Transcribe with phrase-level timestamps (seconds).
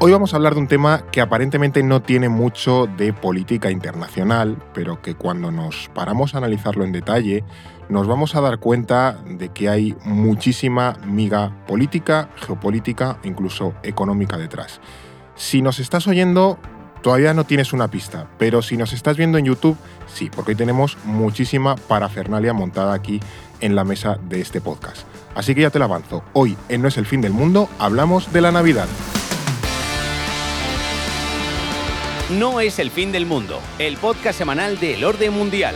[0.00, 4.56] Hoy vamos a hablar de un tema que aparentemente no tiene mucho de política internacional,
[4.72, 7.42] pero que cuando nos paramos a analizarlo en detalle,
[7.88, 14.36] nos vamos a dar cuenta de que hay muchísima miga política, geopolítica e incluso económica
[14.36, 14.80] detrás.
[15.34, 16.60] Si nos estás oyendo,
[17.02, 19.76] todavía no tienes una pista, pero si nos estás viendo en YouTube,
[20.06, 23.18] sí, porque hoy tenemos muchísima parafernalia montada aquí
[23.60, 25.08] en la mesa de este podcast.
[25.34, 26.22] Así que ya te lo avanzo.
[26.34, 28.86] Hoy, en No es el fin del mundo, hablamos de la Navidad.
[32.30, 35.74] No es el fin del mundo, el podcast semanal del orden mundial.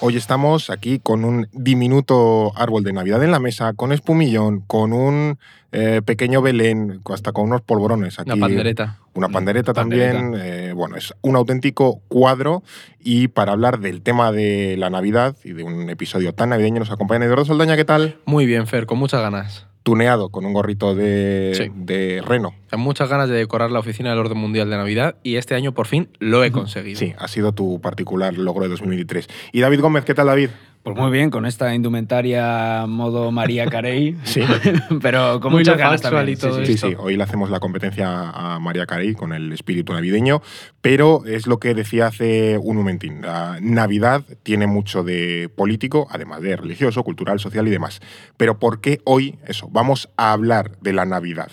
[0.00, 4.92] Hoy estamos aquí con un diminuto árbol de Navidad en la mesa, con espumillón, con
[4.92, 5.38] un
[5.70, 8.32] eh, pequeño Belén, hasta con unos polvorones aquí.
[8.32, 8.98] Una pandereta.
[9.14, 10.18] Una pandereta Pandereta.
[10.18, 10.40] también.
[10.40, 12.64] eh, bueno, es un auténtico cuadro.
[12.98, 16.90] Y para hablar del tema de la Navidad y de un episodio tan navideño nos
[16.90, 18.16] acompaña Eduardo Saldaña, ¿qué tal?
[18.24, 19.67] Muy bien, Fer, con muchas ganas.
[19.88, 21.72] Tuneado con un gorrito de, Sí.
[21.74, 22.52] de reno.
[22.70, 25.72] Con muchas ganas de decorar la oficina del Orden Mundial de Navidad y este año
[25.72, 26.98] por fin lo he conseguido.
[26.98, 29.26] Sí, ha sido tu particular logro de 2023.
[29.50, 30.50] Y David Gómez, ¿qué tal David?
[30.94, 34.40] Pues muy bien, con esta indumentaria modo María Carey, Sí.
[35.02, 36.28] pero con Muy muchas ganas también.
[36.30, 36.88] y todo sí, Sí, sí.
[36.90, 40.42] sí, hoy le hacemos la competencia a María Carey con el espíritu navideño,
[40.80, 43.22] pero es lo que decía hace un momentín.
[43.22, 48.00] La Navidad tiene mucho de político, además de religioso, cultural, social y demás.
[48.36, 49.68] Pero ¿por qué hoy eso?
[49.70, 51.50] Vamos a hablar de la Navidad.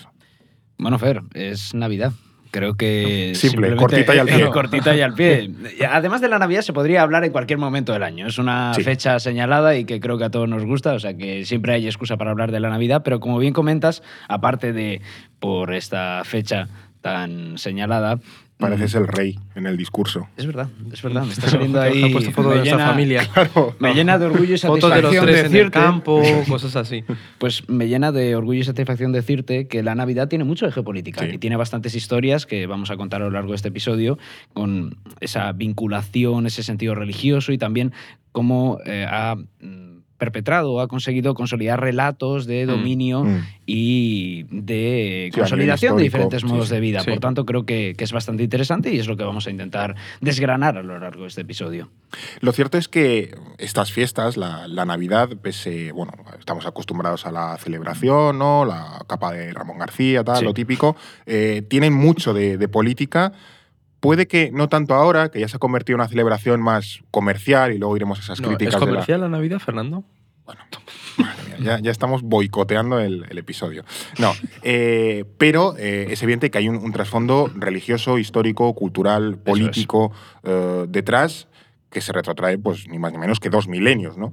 [0.78, 2.12] Bueno, Fer, es Navidad.
[2.56, 3.32] Creo que.
[3.34, 4.46] Simple, cortita y al pie.
[4.50, 5.50] cortita y al pie.
[5.90, 8.26] Además de la Navidad, se podría hablar en cualquier momento del año.
[8.26, 8.82] Es una Sí.
[8.82, 11.84] fecha señalada y que creo que a todos nos gusta, o sea que siempre hay
[11.86, 15.02] excusa para hablar de la Navidad, pero como bien comentas, aparte de
[15.38, 16.68] por esta fecha
[17.02, 18.18] tan señalada.
[18.58, 20.28] Pareces el rey en el discurso.
[20.36, 21.24] Es verdad, es verdad.
[21.24, 22.10] Me está saliendo Ha ahí.
[22.10, 23.28] puesto fotos me de nuestra llena- familia.
[23.80, 26.74] Me llena de orgullo y Fotos de los satisfacción tres en el decirte- campo, cosas
[26.76, 27.04] así.
[27.38, 31.20] Pues me llena de orgullo y satisfacción decirte que la Navidad tiene mucho de geopolítica
[31.20, 31.32] Sí.
[31.34, 34.18] y tiene bastantes historias que vamos a contar a lo largo de este episodio
[34.54, 37.92] con esa vinculación, ese sentido religioso y también
[38.32, 39.85] cómo eh, ha mm,
[40.18, 42.68] perpetrado ha conseguido consolidar relatos de Mm.
[42.68, 43.42] dominio Mm.
[43.66, 46.74] y de Sí, consolidación de diferentes modos sí.
[46.74, 47.00] de vida.
[47.00, 47.10] Sí.
[47.10, 49.94] Por tanto, creo que, que es bastante interesante y es lo que vamos a intentar
[50.20, 51.90] desgranar a lo largo de este episodio.
[52.40, 57.56] Lo cierto es que estas fiestas, la, la Navidad, pese, bueno, estamos acostumbrados a la
[57.58, 58.64] celebración, ¿no?
[58.64, 60.44] La capa de Ramón García, tal, Sí.
[60.44, 63.32] lo típico, eh, tienen mucho de, de política.
[64.06, 67.72] Puede que no tanto ahora, que ya se ha convertido en una celebración más comercial
[67.72, 70.04] y luego iremos a esas No, críticas ¿Es de la- comercial la Navidad, Fernando?
[70.44, 70.60] Bueno,
[71.18, 73.84] madre mía, ya, ya estamos boicoteando el, el episodio.
[74.20, 80.12] No, eh, pero eh, es evidente que hay un, un trasfondo religioso, histórico, cultural, político
[80.44, 81.48] eh, detrás
[81.90, 84.32] que se retrotrae, pues, ni más ni menos que dos milenios, ¿no?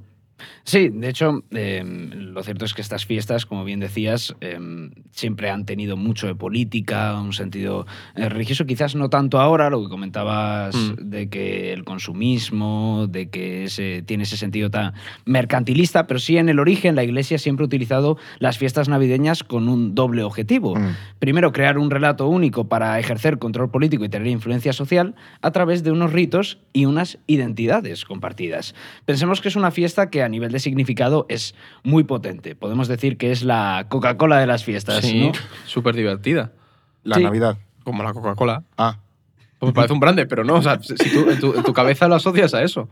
[0.64, 4.58] Sí, de hecho, eh, lo cierto es que estas fiestas, como bien decías, eh,
[5.12, 7.86] siempre han tenido mucho de política, un sentido
[8.16, 10.94] eh, religioso, quizás no tanto ahora, lo que comentabas Mm.
[11.10, 14.94] de que el consumismo, de que ese- tiene ese sentido tan
[15.24, 19.68] mercantilista, pero sí en el origen la Iglesia siempre ha utilizado las fiestas navideñas con
[19.68, 20.74] un doble objetivo.
[20.76, 20.96] Mm.
[21.18, 25.84] Primero, crear un relato único para ejercer control político y tener influencia social a través
[25.84, 28.74] de unos ritos y unas identidades compartidas.
[29.04, 32.54] Pensemos que es una fiesta que a nivel de significado es muy potente.
[32.56, 35.32] Podemos decir que es la Coca-Cola de las fiestas, Sí, ¿no?
[35.66, 36.52] súper divertida.
[37.02, 37.22] La Sí.
[37.22, 37.58] Navidad.
[37.84, 38.64] Como la Coca-Cola.
[38.78, 38.98] Ah,
[39.58, 40.54] Pues me parece un grande, pero no.
[40.56, 42.88] O sea, si tú en tu, en tu cabeza lo asocias a eso.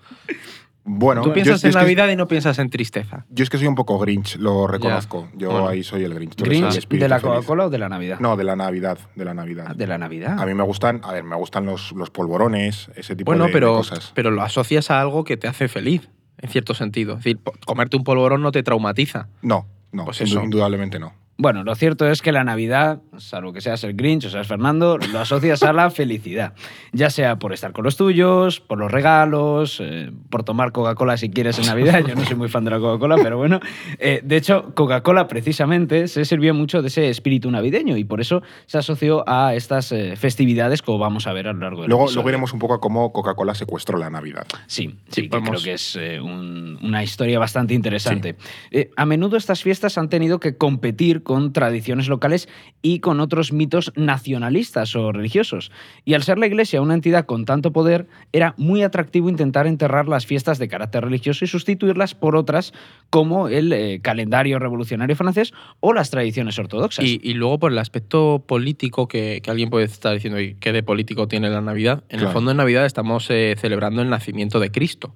[0.85, 1.23] bueno.
[1.23, 3.25] tú piensas yo en que- Navidad y no piensas en tristeza.
[3.31, 5.29] yo es que soy un poco Grinch, lo reconozco.
[5.37, 5.69] Yo Bueno.
[5.69, 6.35] ahí soy el Grinch.
[6.35, 7.21] tú eres el ¿Grinch espíritu de la.
[7.21, 8.19] Coca-Cola o de la Navidad?
[8.21, 9.67] No, de la Navidad, de la Navidad.
[9.71, 10.39] Ah, De la Navidad.
[10.41, 13.53] A mí me gustan, a ver, me gustan los, los polvorones, ese tipo Bueno, de,
[13.53, 14.13] de cosas.
[14.15, 16.09] pero lo asocias a algo que te hace feliz,
[16.43, 17.13] en cierto sentido.
[17.15, 19.29] Es decir, comerte un polvorón no te traumatiza.
[19.41, 20.43] No, no, Pues eso.
[20.43, 21.15] indudablemente no.
[21.39, 24.99] Bueno, lo cierto es que la Navidad, salvo que seas el Grinch o seas Fernando,
[24.99, 26.53] lo asocias a la felicidad.
[26.93, 31.31] Ya sea por estar con los tuyos, por los regalos, eh, por tomar Coca-Cola si
[31.31, 32.05] quieres en Navidad.
[32.07, 33.61] Yo no soy muy fan de la Coca-Cola, pero bueno.
[33.99, 38.43] Eh, de hecho, Coca-Cola precisamente se sirvió mucho de ese espíritu navideño y por eso
[38.67, 42.05] se asoció a estas eh, festividades como vamos a ver a lo largo del Luego,
[42.05, 42.17] episodio.
[42.17, 44.47] luego iremos un poco a cómo Coca-Cola secuestró la Navidad.
[44.67, 48.37] Sí, Sí, sí, que creo que es eh, un- una historia bastante interesante.
[48.71, 52.49] Eh, a menudo estas fiestas han tenido que competir con tradiciones locales
[52.83, 55.71] y con otros mitos nacionalistas o religiosos.
[56.05, 60.09] Y al ser la Iglesia una entidad con tanto poder, era muy atractivo intentar enterrar
[60.09, 62.73] las fiestas de carácter religioso y sustituirlas por otras
[63.11, 67.05] como el eh, calendario revolucionario francés o las tradiciones ortodoxas.
[67.05, 70.73] Y, y luego por el aspecto político que, que alguien puede estar diciendo, ¿y qué
[70.73, 72.05] de político tiene la Navidad?
[72.09, 72.29] En Claro.
[72.29, 75.15] el fondo en Navidad estamos eh, celebrando el nacimiento de Cristo.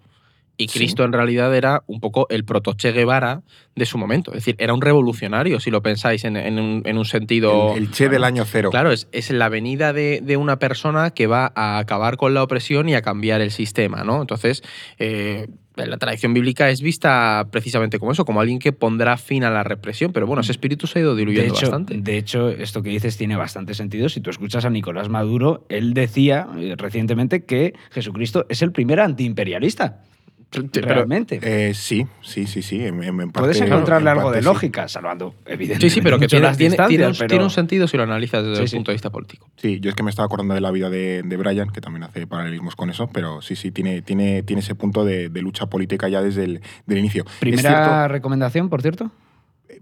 [0.59, 0.79] Y Sí.
[0.79, 3.43] Cristo en realidad era un poco el proto Che Guevara
[3.75, 4.31] de su momento.
[4.31, 7.73] Es decir, era un revolucionario, si lo pensáis en, en un, en un sentido.
[7.77, 8.71] El, el Che del año cero.
[8.71, 12.43] Claro, es, es la venida de, de una persona que va a acabar con la
[12.43, 14.23] opresión y a cambiar el sistema, ¿no?
[14.23, 14.63] Entonces,
[14.99, 19.51] eh, la tradición bíblica es vista precisamente como eso, como alguien que pondrá fin a
[19.51, 20.11] la represión.
[20.15, 21.99] Pero bueno, ese espíritu se ha ido De diluyendo hecho, bastante.
[21.99, 24.09] de hecho, esto que dices tiene bastante sentido.
[24.09, 29.01] Si tú escuchas a Nicolás Maduro, él decía eh, recientemente que Jesucristo es el primer
[29.01, 30.03] antiimperialista.
[30.51, 31.39] Pero- realmente.
[31.43, 32.77] Eh, sí, sí, sí, sí.
[32.87, 34.49] en- en- en Puedes encontrarle en algo parte de sí.
[34.49, 35.89] lógica, salvando, evidentemente.
[35.91, 38.05] Sí, sí, pero que tiene, las tiene- tiene un, pero- tiene un sentido si lo
[38.05, 38.77] analizas desde Sí, el sí.
[38.77, 39.51] punto de vista político.
[39.57, 42.05] Sí, yo es que me estaba acordando de la vida de, de Brian, que también
[42.05, 45.67] hace paralelismos con eso, pero sí, sí, tiene, tiene, tiene ese punto de, de lucha
[45.67, 47.25] política ya desde el del inicio.
[47.41, 49.11] Primera cierto- recomendación, por cierto.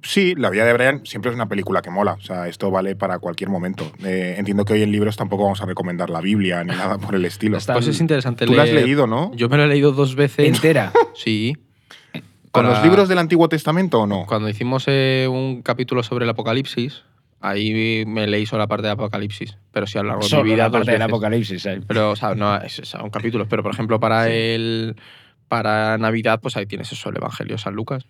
[0.02, 2.96] Sí, la vida de Brian siempre es una película que mola, o sea, esto vale
[2.96, 3.90] para cualquier momento.
[4.04, 7.14] Eh, entiendo que hoy en libros tampoco vamos a recomendar la Biblia ni nada por
[7.14, 7.56] el estilo.
[7.56, 9.32] Está- Pues es interesante Tú la has leído, ¿no?
[9.34, 10.46] Yo me lo he leído dos veces.
[10.46, 10.92] Entera.
[11.14, 11.56] Sí.
[12.50, 14.26] ¿Con Para- los libros del Antiguo Testamento o no?
[14.26, 17.02] Cuando hicimos eh, un capítulo sobre el Apocalipsis,
[17.40, 19.56] ahí me leí solo la parte de Apocalipsis.
[19.72, 21.12] Pero sí a lo largo de mi vida la dos parte del veces.
[21.12, 21.66] apocalipsis.
[21.66, 21.80] eh.
[21.86, 23.48] Pero, o sea, no, es, es- son capítulos.
[23.50, 24.94] Pero, por ejemplo, para el
[25.48, 28.06] para Navidad, pues ahí tienes eso, el Evangelio de San Lucas.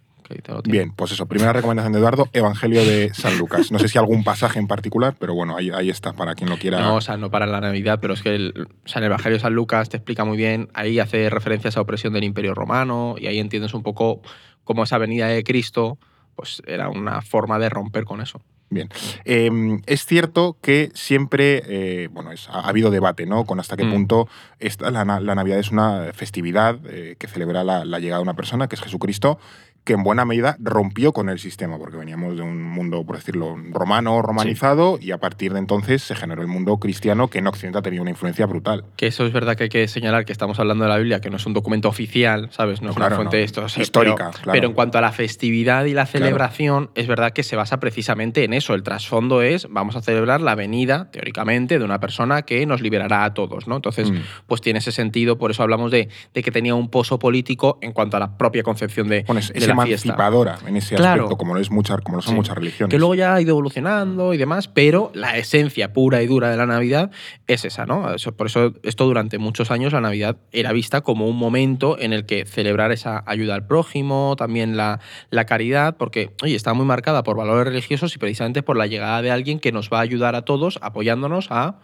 [0.64, 3.70] Bien, pues eso, primera recomendación de Eduardo, Evangelio de San Lucas.
[3.70, 6.56] No sé si algún pasaje en particular, pero bueno, ahí, ahí está, para quien lo
[6.58, 6.80] quiera.
[6.80, 9.10] No, o sea, no para la Navidad, pero es que el, o sea, en el
[9.10, 12.24] Evangelio de San Lucas te explica muy bien, ahí hace referencia a esa opresión del
[12.24, 14.22] Imperio Romano y ahí entiendes un poco
[14.64, 15.98] cómo esa venida de Cristo
[16.36, 18.40] pues era una forma de romper con eso.
[18.70, 18.88] Bien.
[19.24, 19.50] Eh,
[19.86, 23.44] es cierto que siempre, eh, bueno, es- ha, ha habido debate, ¿no?
[23.44, 23.92] Con hasta qué Mm.
[23.92, 24.28] punto
[24.58, 28.24] esta, la, na- la Navidad es una festividad eh, que celebra la, la llegada de
[28.24, 29.38] una persona, que es Jesucristo,
[29.84, 33.56] que en buena medida rompió con el sistema, porque veníamos de un mundo, por decirlo,
[33.70, 37.78] romano, romanizado, y a partir de entonces se generó el mundo cristiano, que en Occidente
[37.78, 38.84] ha tenido una influencia brutal.
[38.96, 41.28] Que eso es verdad que hay que señalar que estamos hablando de la Biblia, que
[41.30, 42.80] no es un documento oficial, ¿sabes?
[42.82, 43.38] No es Claro, una fuente no.
[43.38, 43.64] de esto.
[43.64, 44.52] o sea, Histórica, pero, claro.
[44.52, 48.44] pero en cuanto a la festividad y la celebración, es verdad que se basa precisamente
[48.44, 48.74] en eso.
[48.74, 53.24] El trasfondo es, vamos a celebrar la venida, teóricamente, de una persona que nos liberará
[53.24, 53.76] a todos, ¿no?
[53.76, 54.16] Entonces, Mm.
[54.46, 57.92] pues tiene ese sentido, por eso hablamos de, de que tenía un pozo político en
[57.92, 60.08] cuanto a la propia concepción de, Bueno, es, de fiesta.
[60.08, 61.24] emancipadora en ese Claro.
[61.24, 62.36] aspecto, como lo, es mucha- como lo son Sí.
[62.36, 62.90] muchas religiones.
[62.90, 66.56] Que luego ya ha ido evolucionando y demás, pero la esencia pura y dura de
[66.56, 67.10] la Navidad
[67.46, 68.06] es esa, ¿no?
[68.36, 72.24] Por eso esto durante muchos años la Navidad era vista como un momento en el
[72.26, 75.00] que celebrar esa ayuda al prójimo, también la,
[75.30, 79.20] la caridad, porque, oye, está muy marcada por valores religiosos y precisamente por la llegada
[79.22, 81.76] de alguien que nos va a ayudar a todos apoyándonos a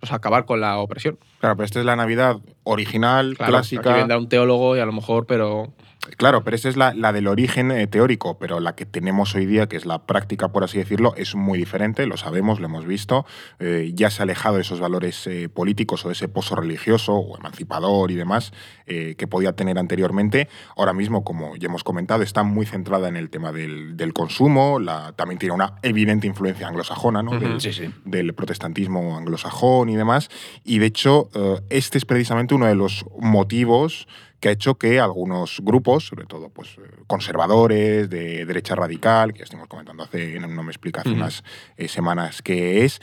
[0.00, 1.18] pues, acabar con la opresión.
[1.40, 3.90] Claro, pero esta es la Navidad original, Claro, clásica.
[3.90, 5.74] Aquí vendrá un teólogo y a lo mejor, pero
[6.16, 9.44] Claro, pero esa es la, la del origen eh, teórico, pero la que tenemos hoy
[9.44, 12.86] día, que es la práctica, por así decirlo, es muy diferente, lo sabemos, lo hemos
[12.86, 13.26] visto,
[13.58, 17.14] eh, ya se ha alejado de esos valores eh, políticos o de ese pozo religioso
[17.16, 18.52] o emancipador y demás
[18.86, 20.48] que podía tener anteriormente.
[20.76, 24.80] Ahora mismo, como ya hemos comentado, está muy centrada en el tema del, del consumo,
[24.80, 27.38] la, también tiene una evidente influencia anglosajona, ¿no?
[27.38, 27.94] Del- Sí, sí.
[28.04, 30.28] del protestantismo anglosajón y demás.
[30.64, 31.28] Y de hecho,
[31.68, 34.08] este es precisamente uno de los motivos
[34.40, 39.40] que ha hecho que algunos grupos, sobre todo pues, eh, conservadores, de derecha radical, que
[39.40, 41.18] ya estuvimos comentando hace, no me explica, hace Ujú.
[41.18, 41.44] unas
[41.76, 43.00] eh, semanas que es,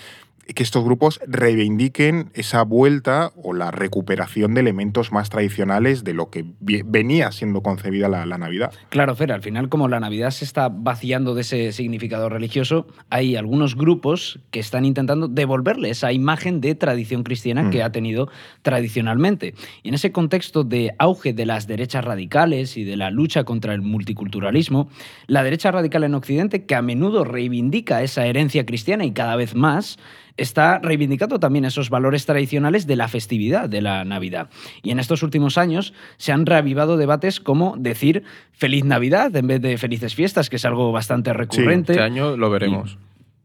[0.54, 6.30] que estos grupos reivindiquen esa vuelta o la recuperación de elementos más tradicionales de lo
[6.30, 8.72] que venía siendo concebida la, la Navidad.
[8.90, 13.36] Claro, Fer, al final como la Navidad se está vaciando de ese significado religioso, hay
[13.36, 17.70] algunos grupos que están intentando devolverle esa imagen de tradición cristiana Mm.
[17.70, 18.30] que ha tenido
[18.62, 19.54] tradicionalmente.
[19.84, 23.74] Y en ese contexto de auge de las derechas radicales y de la lucha contra
[23.74, 24.90] el multiculturalismo,
[25.28, 29.56] la derecha radical en Occidente, que a menudo reivindica esa herencia cristiana y cada vez
[29.56, 29.98] más,
[30.38, 34.50] está reivindicando también esos valores tradicionales de la festividad de la Navidad.
[34.84, 39.62] Y en estos últimos años se han reavivado debates como decir feliz Navidad en vez
[39.62, 41.94] de felices fiestas, que es algo bastante recurrente.
[41.94, 42.98] este año lo veremos.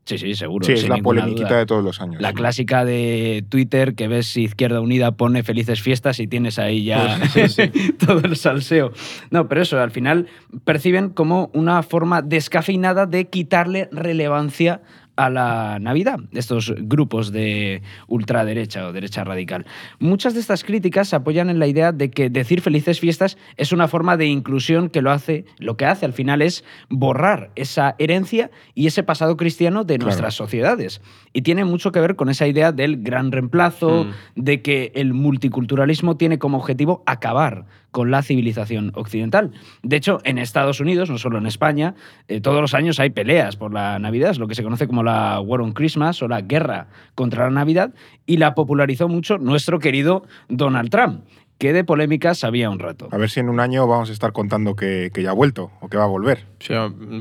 [0.05, 0.67] Sí, sí, seguro.
[0.67, 1.59] Sí, es la polemiquita duda.
[1.59, 2.21] de todos los años.
[2.21, 2.35] La sí.
[2.35, 7.21] clásica de Twitter que ves si Izquierda Unida pone felices fiestas y tienes ahí ya
[8.05, 8.93] todo el salseo.
[9.31, 10.27] No, pero eso, al final
[10.65, 14.83] perciben como una forma descafeinada de quitarle relevancia
[15.25, 19.67] a la Navidad, estos grupos de ultraderecha o derecha radical.
[19.99, 23.73] Muchas de estas críticas se apoyan en la idea de que decir felices fiestas es
[23.73, 27.95] una forma de inclusión que lo hace, lo que hace al final es borrar esa
[27.99, 30.07] herencia y ese pasado cristiano de Claro.
[30.07, 31.01] nuestras sociedades.
[31.33, 34.11] Y tiene mucho que ver con esa idea del gran reemplazo, Mm.
[34.43, 39.53] de que el multiculturalismo tiene como objetivo acabar con la civilización occidental.
[39.83, 41.95] De hecho, en Estados Unidos, no solo en España,
[42.27, 45.05] eh, todos los años hay peleas por la Navidad, es lo que se conoce como
[45.05, 47.95] la War on Christmas o la guerra contra la Navidad,
[48.27, 51.23] y la popularizó mucho nuestro querido Donald Trump
[51.63, 53.09] que de polémicas había un rato.
[53.13, 55.71] A ver si en un año vamos a estar contando que, que ya ha vuelto
[55.81, 56.45] o que va a volver.
[56.59, 56.75] Sí,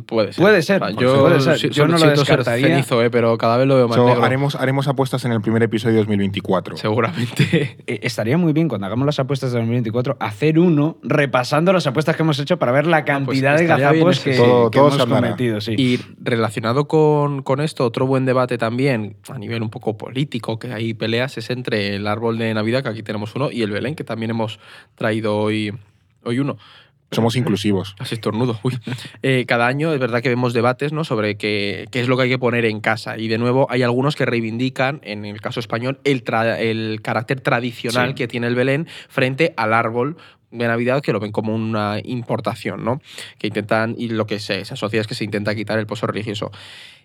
[0.07, 0.41] puede ser.
[0.41, 1.59] Puede ser, O sea, puede yo, ser.
[1.59, 2.67] si- Yo no lo siento ser descartaría.
[2.69, 4.23] cenizo, eh, pero cada vez lo veo más So, negro.
[4.23, 6.75] haremos, haremos apuestas en el primer episodio de 2024.
[6.77, 7.77] Seguramente.
[7.87, 12.15] Eh, Estaría muy bien cuando hagamos las apuestas de 2024 hacer uno repasando las apuestas
[12.15, 14.71] que hemos hecho para ver la cantidad de Ah, pues estaría bien gazapos que, Todo-
[14.71, 15.61] que todo hemos cometido.
[15.61, 15.75] Sí.
[15.77, 20.73] Y relacionado con, con esto, otro buen debate también, a nivel un poco político, que
[20.73, 23.95] hay peleas, es entre el árbol de Navidad, que aquí tenemos uno, y el Belén,
[23.95, 24.59] que también hemos
[24.95, 25.73] traído hoy,
[26.23, 26.57] hoy uno.
[27.13, 27.93] Somos inclusivos.
[27.97, 28.57] Casi estornudo.
[28.63, 28.79] Uy.
[29.21, 31.03] Eh, cada año es verdad que vemos debates ¿no?
[31.03, 33.17] sobre qué, qué es lo que hay que poner en casa.
[33.17, 37.41] Y de nuevo hay algunos que reivindican, en el caso español, el, tra- el carácter
[37.41, 38.15] tradicional Sí.
[38.15, 40.15] que tiene el Belén frente al árbol
[40.51, 43.01] de Navidad que lo ven como una importación, ¿no?
[43.37, 46.07] Que intentan, y lo que se, se asocia es que se intenta quitar el pozo
[46.07, 46.51] religioso.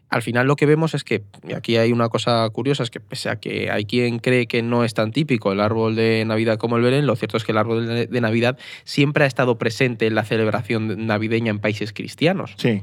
[0.09, 3.01] Al final lo que vemos es que, y aquí hay una cosa curiosa, es que
[3.01, 6.59] pese a que hay quien cree que no es tan típico el árbol de Navidad
[6.59, 10.07] como el Belén, lo cierto es que el árbol de Navidad siempre ha estado presente
[10.07, 12.55] en la celebración navideña en países cristianos.
[12.57, 12.83] Sí.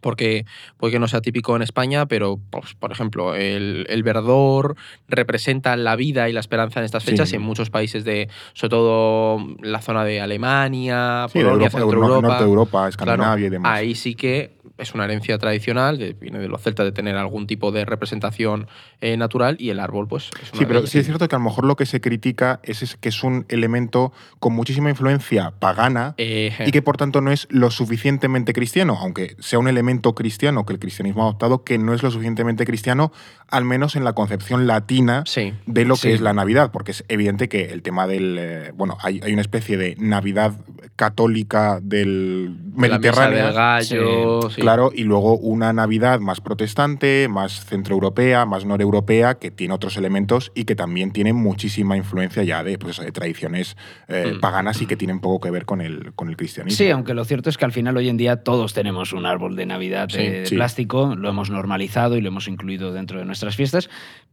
[0.00, 0.46] Porque
[0.78, 4.74] puede que no sea típico en España, pero, pues, por ejemplo, el, el verdor
[5.06, 7.10] representa la vida y la esperanza en estas Sí.
[7.12, 11.70] fechas y en muchos países de, sobre todo la zona de Alemania, Sí, Polonia, Europa,
[11.78, 12.26] Centro Euro- Europa.
[12.28, 13.72] Norte de Europa, Claro, Escandinavia y demás.
[13.78, 17.46] Ahí sí que es una herencia tradicional, que viene de los celtas de tener algún
[17.46, 18.66] tipo de representación
[19.00, 20.30] eh, natural y el árbol, pues.
[20.42, 22.00] Es una Sí, pero de- sí es cierto que a lo mejor lo que se
[22.00, 26.96] critica es, es que es un elemento con muchísima influencia pagana Eh, y que por
[26.96, 31.26] tanto no es lo suficientemente cristiano, aunque sea un elemento cristiano que el cristianismo ha
[31.26, 33.12] adoptado, que no es lo suficientemente cristiano,
[33.48, 35.52] al menos en la concepción latina sí.
[35.66, 36.08] de lo Sí.
[36.08, 38.36] que es la Navidad, porque es evidente que el tema del...
[38.38, 40.54] eh, bueno, hay, hay una especie de Navidad
[40.96, 43.44] católica del De Mediterráneo.
[43.46, 44.61] del gallo, sí.
[44.62, 50.52] Claro, y luego una Navidad más protestante, más centroeuropea, más noreuropea, que tiene otros elementos
[50.54, 53.76] y que también tiene muchísima influencia ya de, pues de tradiciones
[54.08, 54.40] eh, Mm.
[54.40, 56.76] paganas y que tienen poco que ver con el, con el cristianismo.
[56.76, 59.56] Sí, aunque lo cierto es que al final hoy en día todos tenemos un árbol
[59.56, 60.54] de Navidad Sí, de, de sí.
[60.54, 63.90] plástico, lo hemos normalizado y lo hemos incluido dentro de nuestras fiestas,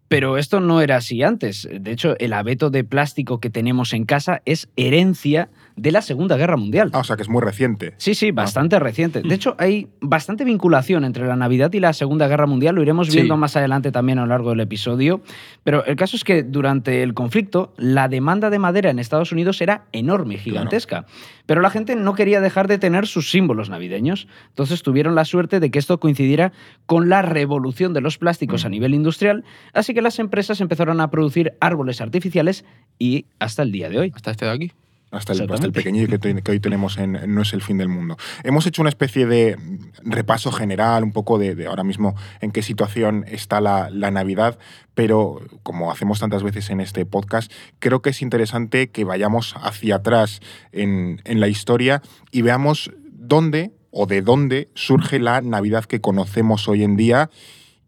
[0.08, 1.68] pero esto no era así antes.
[1.72, 5.50] De hecho, el abeto de plástico que tenemos en casa es herencia
[5.82, 6.90] de la Segunda Guerra Mundial.
[6.94, 7.94] Ah, o sea, que es muy reciente.
[7.98, 9.22] Sí, sí, bastante reciente.
[9.22, 12.76] De hecho, hay bastante vinculación entre la Navidad y la Segunda Guerra Mundial.
[12.76, 13.16] Lo iremos Sí.
[13.16, 15.22] viendo más adelante también a lo largo del episodio.
[15.64, 19.62] Pero el caso es que durante el conflicto, la demanda de madera en Estados Unidos
[19.62, 21.06] era enorme, gigantesca.
[21.46, 24.28] Pero la gente no quería dejar de tener sus símbolos navideños.
[24.50, 26.52] Entonces tuvieron la suerte de que esto coincidiera
[26.86, 28.68] con la revolución de los plásticos Mm.
[28.68, 29.44] a nivel industrial.
[29.74, 32.66] Así que las empresas empezaron a producir árboles artificiales
[33.00, 34.12] y hasta el día de hoy.
[34.16, 34.72] Hasta este de aquí.
[35.12, 37.62] Hasta el, hasta el pequeñillo que, te- que hoy tenemos en, en No es el
[37.64, 38.16] fin del mundo.
[38.44, 39.58] Hemos hecho una especie de
[40.04, 44.60] repaso general, un poco de, de ahora mismo en qué situación está la, la Navidad,
[44.94, 49.96] pero como hacemos tantas veces en este podcast, creo que es interesante que vayamos hacia
[49.96, 52.02] atrás en, en la historia
[52.32, 57.32] y veamos dónde o de dónde surge la Navidad que conocemos hoy en día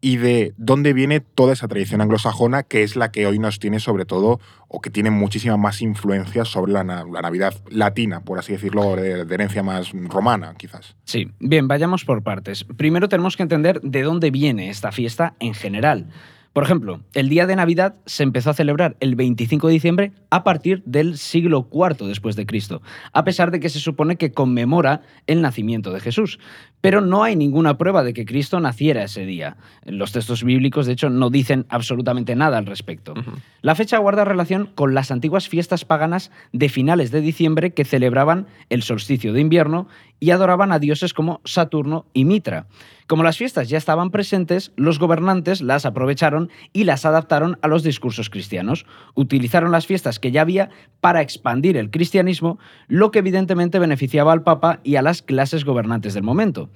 [0.01, 3.79] y de dónde viene toda esa tradición anglosajona que es la que hoy nos tiene
[3.79, 8.53] sobre todo o que tiene muchísima más influencia sobre la, la Navidad latina, por así
[8.53, 10.95] decirlo, de, de herencia más romana, quizás.
[11.05, 12.63] Sí, bien, vayamos por partes.
[12.63, 16.07] Primero tenemos que entender de dónde viene esta fiesta en general.
[16.53, 20.43] Por ejemplo, el día de Navidad se empezó a celebrar el 25 de diciembre a
[20.43, 22.81] partir del siglo IV después de Cristo,
[23.13, 26.39] a pesar de que se supone que conmemora el nacimiento de Jesús.
[26.81, 29.55] Pero no hay ninguna prueba de que Cristo naciera ese día.
[29.85, 33.13] Los textos bíblicos, de hecho, no dicen absolutamente nada al respecto.
[33.61, 38.47] La fecha guarda relación con las antiguas fiestas paganas de finales de diciembre que celebraban
[38.69, 39.87] el solsticio de invierno
[40.19, 42.67] y adoraban a dioses como Saturno y Mitra.
[43.11, 47.83] Como las fiestas ya estaban presentes, los gobernantes las aprovecharon y las adaptaron a los
[47.83, 48.85] discursos cristianos.
[49.15, 50.69] Utilizaron las fiestas que ya había
[51.01, 56.13] para expandir el cristianismo, lo que evidentemente beneficiaba al Papa y a las clases gobernantes
[56.13, 56.69] del momento.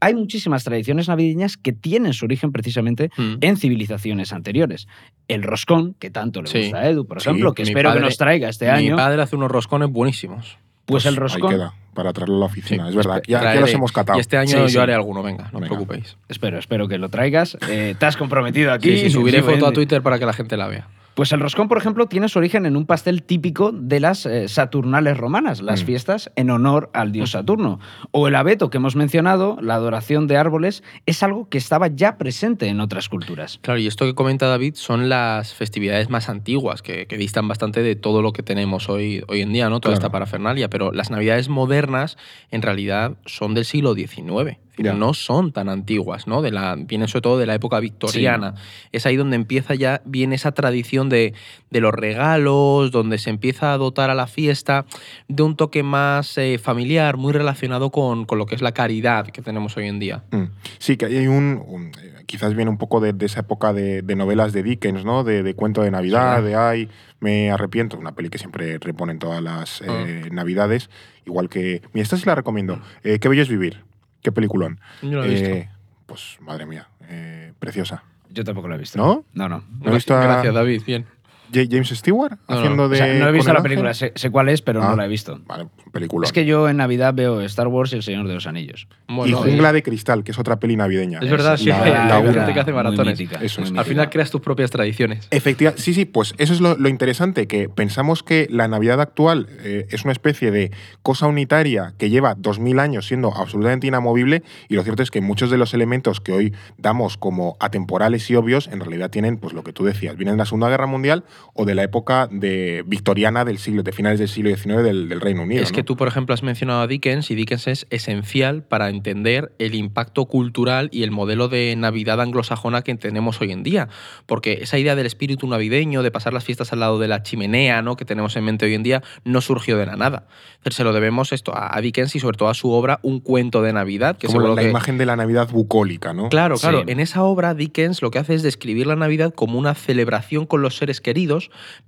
[0.00, 3.34] Hay muchísimas tradiciones navideñas que tienen su origen precisamente Mm.
[3.42, 4.88] en civilizaciones anteriores.
[5.28, 6.58] El roscón, que tanto le Sí.
[6.62, 8.96] gusta a Edu, por Sí, ejemplo, que mi espero que nos traiga este Mi año,
[8.96, 10.56] padre hace unos roscones buenísimos.
[10.86, 13.22] pues, el ahí roscón, queda, para traerlo a la oficina, Sí, es verdad.
[13.26, 14.16] Ya, ya los hemos catado.
[14.18, 14.78] Y este año Sí, yo sí.
[14.78, 16.16] haré alguno, venga, no os preocupéis.
[16.28, 17.58] espero, espero que lo traigas.
[17.68, 18.90] Eh, te has comprometido aquí.
[18.96, 19.72] Sí, sí, subiré Sí, foto a.
[19.72, 20.86] Twitter para que la gente la vea.
[21.16, 24.48] Pues el roscón, por ejemplo, tiene su origen en un pastel típico de las eh,
[24.48, 25.86] Saturnales romanas, las Mm.
[25.86, 27.80] fiestas en honor al dios Saturno.
[28.10, 32.18] O el abeto que hemos mencionado, la adoración de árboles, es algo que estaba ya
[32.18, 33.58] presente en otras culturas.
[33.62, 37.82] Claro, y esto que comenta David son las festividades más antiguas, que, que distan bastante
[37.82, 39.80] de todo lo que tenemos hoy, hoy en día, ¿no?
[39.80, 40.06] Toda Claro.
[40.06, 40.68] esta parafernalia.
[40.68, 42.18] Pero las navidades modernas,
[42.50, 44.58] en realidad, son del siglo XIX.
[44.78, 46.42] No son tan antiguas, ¿no?
[46.42, 48.54] De la, vienen sobre todo de la época victoriana.
[48.92, 51.32] Es ahí donde empieza ya, viene esa tradición de,
[51.70, 54.84] de los regalos, donde se empieza a dotar a la fiesta
[55.28, 59.26] de un toque más eh, familiar, muy relacionado con, con lo que es la caridad
[59.28, 60.24] que tenemos hoy en día.
[60.30, 60.44] Mm.
[60.78, 61.92] Sí, que hay un, un-
[62.26, 65.24] quizás viene un poco de, de esa época de, de novelas de Dickens, ¿no?
[65.24, 66.88] De, de cuento de Navidad, de ay,
[67.20, 70.90] me arrepiento, una peli que siempre reponen todas las eh, Navidades,
[71.24, 73.84] igual que, mira, esta sí la recomiendo, Eh, Qué bello es vivir,
[74.26, 74.80] qué peliculón.
[75.02, 75.48] Yo no he visto.
[75.48, 75.68] Eh,
[76.06, 78.02] Pues madre mía, eh, preciosa.
[78.28, 78.98] Yo tampoco lo he visto.
[78.98, 79.24] ¿No?
[79.34, 79.62] No, no.
[79.80, 80.82] ¿No has visto a- Gracias, David.
[80.84, 81.06] Bien.
[81.52, 82.56] Ja- James Stewart No, no.
[82.60, 84.82] haciendo O de sea, no he visto la el película, sé, sé cuál es, pero
[84.82, 84.90] Ah.
[84.90, 85.40] no la he visto.
[85.46, 86.26] Vale, película.
[86.26, 88.88] Es que yo en Navidad veo Star Wars y El Señor de los Anillos.
[89.08, 91.20] y Bueno, Jungla de Cristal, que es otra peli navideña.
[91.20, 93.18] Es verdad, sí, La- gente que hace maratones.
[93.18, 93.72] mítica, Eso es.
[93.76, 95.28] Al final creas tus propias tradiciones.
[95.30, 99.48] Efectivamente, sí, sí, pues eso es lo, lo interesante, que pensamos que la Navidad actual
[99.62, 100.70] eh, es una especie de
[101.02, 105.50] cosa unitaria que lleva 2000 años siendo absolutamente inamovible y lo cierto es que muchos
[105.50, 109.62] de los elementos que hoy damos como atemporales y obvios en realidad tienen, pues lo
[109.64, 111.24] que tú decías, vienen de la Segunda Guerra Mundial
[111.54, 115.20] o de la época de victoriana del siglo, de finales del siglo XIX del, del
[115.20, 115.62] Reino Unido.
[115.62, 119.52] Es que tú, por ejemplo, has mencionado a Dickens y Dickens es esencial para entender
[119.58, 123.88] el impacto cultural y el modelo de Navidad anglosajona que tenemos hoy en día.
[124.26, 127.80] Porque esa idea del espíritu navideño, de pasar las fiestas al lado de la chimenea,
[127.82, 127.96] ¿no?
[127.96, 130.26] que tenemos en mente hoy en día, no surgió de la nada.
[130.68, 133.72] Se lo debemos esto a Dickens y sobre todo a su obra Un cuento de
[133.72, 136.28] Navidad, que como la, seguro la que- imagen de la Navidad bucólica, ¿no?
[136.28, 136.82] Claro, claro.
[136.84, 136.92] Sí.
[136.92, 140.60] En esa obra, Dickens lo que hace es describir la Navidad como una celebración con
[140.60, 141.25] los seres queridos,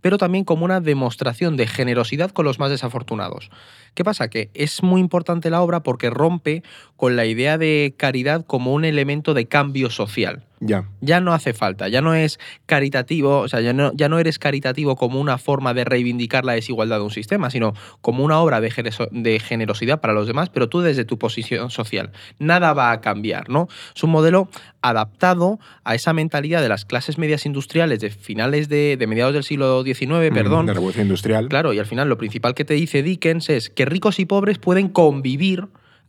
[0.00, 3.50] pero también como una demostración de generosidad con los más desafortunados.
[3.94, 4.28] ¿Qué pasa?
[4.28, 6.62] Que es muy importante la obra porque rompe
[6.96, 10.47] con la idea de caridad como un elemento de cambio social.
[10.60, 10.84] Ya.
[11.00, 14.38] Ya no hace falta, ya no es caritativo, o sea, ya no, ya no eres
[14.38, 18.60] caritativo como una forma de reivindicar la desigualdad de un sistema, sino como una obra
[18.60, 22.12] de, generosidad para los demás, pero tú desde tu posición social.
[22.38, 23.68] Nada va a cambiar, ¿no?
[23.94, 24.48] Es un modelo
[24.82, 29.44] adaptado a esa mentalidad de las clases medias industriales de finales de, de mediados del
[29.44, 31.48] siglo XIX, Mm, perdón, De revolución industrial.
[31.48, 34.58] Claro, y al final lo principal que te dice Dickens es que ricos y pobres
[34.58, 35.68] pueden convivir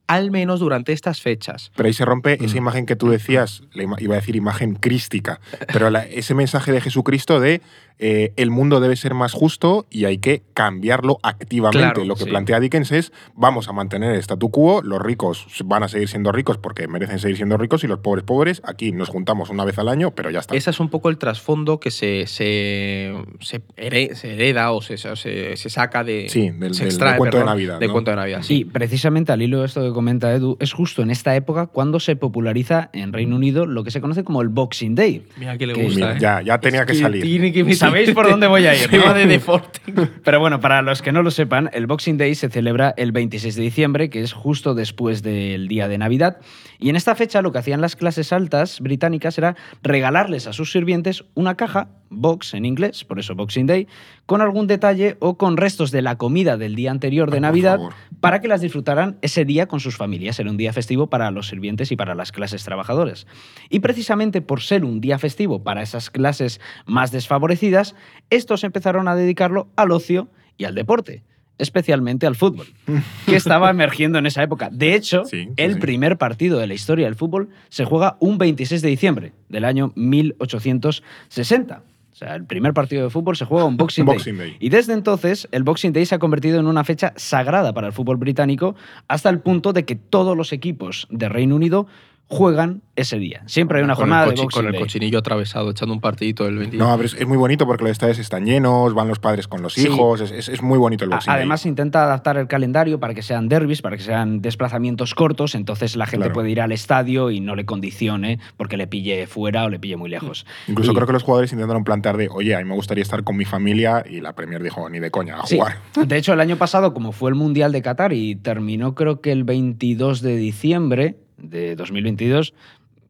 [0.09, 1.71] al menos durante estas fechas.
[1.75, 2.57] Pero ahí se rompe esa Mm.
[2.57, 5.39] imagen que tú decías, iba a decir imagen crística,
[5.71, 7.61] pero la- ese mensaje de Jesucristo de
[7.99, 11.79] eh, el mundo debe ser más justo y hay que cambiarlo activamente.
[11.79, 12.29] Claro, Lo que sí.
[12.29, 16.31] plantea Dickens es, vamos a mantener el statu quo, los ricos van a seguir siendo
[16.31, 19.77] ricos porque merecen seguir siendo ricos y los pobres pobres, aquí nos juntamos una vez
[19.79, 20.55] al año, pero ya está.
[20.55, 24.97] Ese es un poco el trasfondo que se, se, se here- se hereda o se,
[24.97, 26.27] se- se saca de.
[26.29, 27.93] Sí, del- se del- extrae, del cuento de perdón, Navidad, Del ¿no?
[27.93, 28.59] cuento de Navidad, sí.
[28.59, 31.99] Y precisamente al hilo de esto que comenta Edu, es justo en esta época cuando
[31.99, 35.23] se populariza en Reino Unido lo que se conoce como el Boxing Day.
[35.37, 35.95] Mira que le Que- gusta.
[35.99, 36.19] Mira, ¿eh?
[36.19, 37.23] ya, ya tenía que, salir.
[37.23, 38.89] Tiene que ¿Sabéis por dónde voy a ir?
[38.99, 39.13] No?
[39.13, 39.79] de deporte.
[40.23, 43.55] Pero bueno, para los que no lo sepan, el Boxing Day se celebra el 26
[43.55, 46.37] de diciembre, que es justo después del día de Navidad.
[46.79, 50.71] Y en esta fecha lo que hacían las clases altas británicas era regalarles a sus
[50.71, 53.87] sirvientes una caja, box en inglés, por eso Boxing Day,
[54.25, 57.79] con algún detalle o con restos de la comida del día anterior de Ay, Navidad
[58.21, 60.39] para que las disfrutaran ese día con sus familias.
[60.39, 63.27] Era un día festivo para los sirvientes y para las clases trabajadoras.
[63.69, 67.93] Y precisamente por ser un día festivo para esas clases más desfavorecidas,
[68.29, 71.23] estos empezaron a dedicarlo al ocio y al deporte,
[71.59, 72.65] especialmente al fútbol,
[73.27, 74.69] que estaba emergiendo en esa época.
[74.71, 75.79] De hecho, Sí, sí, el sí.
[75.79, 79.91] primer partido de la historia del fútbol se juega un 26 de diciembre del año
[79.95, 81.83] 1860.
[82.11, 84.57] O sea, el primer partido de fútbol se juega un Boxing, Boxing Day.
[84.59, 87.93] Y desde entonces, el Boxing Day se ha convertido en una fecha sagrada para el
[87.93, 88.75] fútbol británico,
[89.07, 91.87] hasta el punto de que todos los equipos de Reino Unido
[92.31, 93.41] juegan ese día.
[93.47, 94.81] Siempre hay una Con jornada el, de Boxing con el Day.
[94.81, 96.77] cochinillo atravesado, echando un partidito del 20.
[96.77, 99.63] No, pero es, es muy bonito porque los estadios están llenos, van los padres con
[99.63, 99.87] los Sí.
[99.87, 101.31] hijos, es, es- es muy bonito el boxing.
[101.33, 105.95] Además, intenta adaptar el calendario para que sean derbis, para que sean desplazamientos cortos, entonces
[105.95, 106.33] la gente Claro.
[106.35, 109.97] puede ir al estadio y no le condicione porque le pille fuera o le pille
[109.97, 110.45] muy lejos.
[110.67, 113.23] Incluso Y- creo que los jugadores intentaron plantear de, oye, a mí me gustaría estar
[113.23, 115.57] con mi familia y la Premier dijo, ni de coña, a Sí.
[115.57, 115.77] jugar.
[116.07, 119.31] De hecho, el año pasado, como fue el Mundial de Qatar y terminó creo que
[119.31, 122.53] el 22 de diciembre de 2022,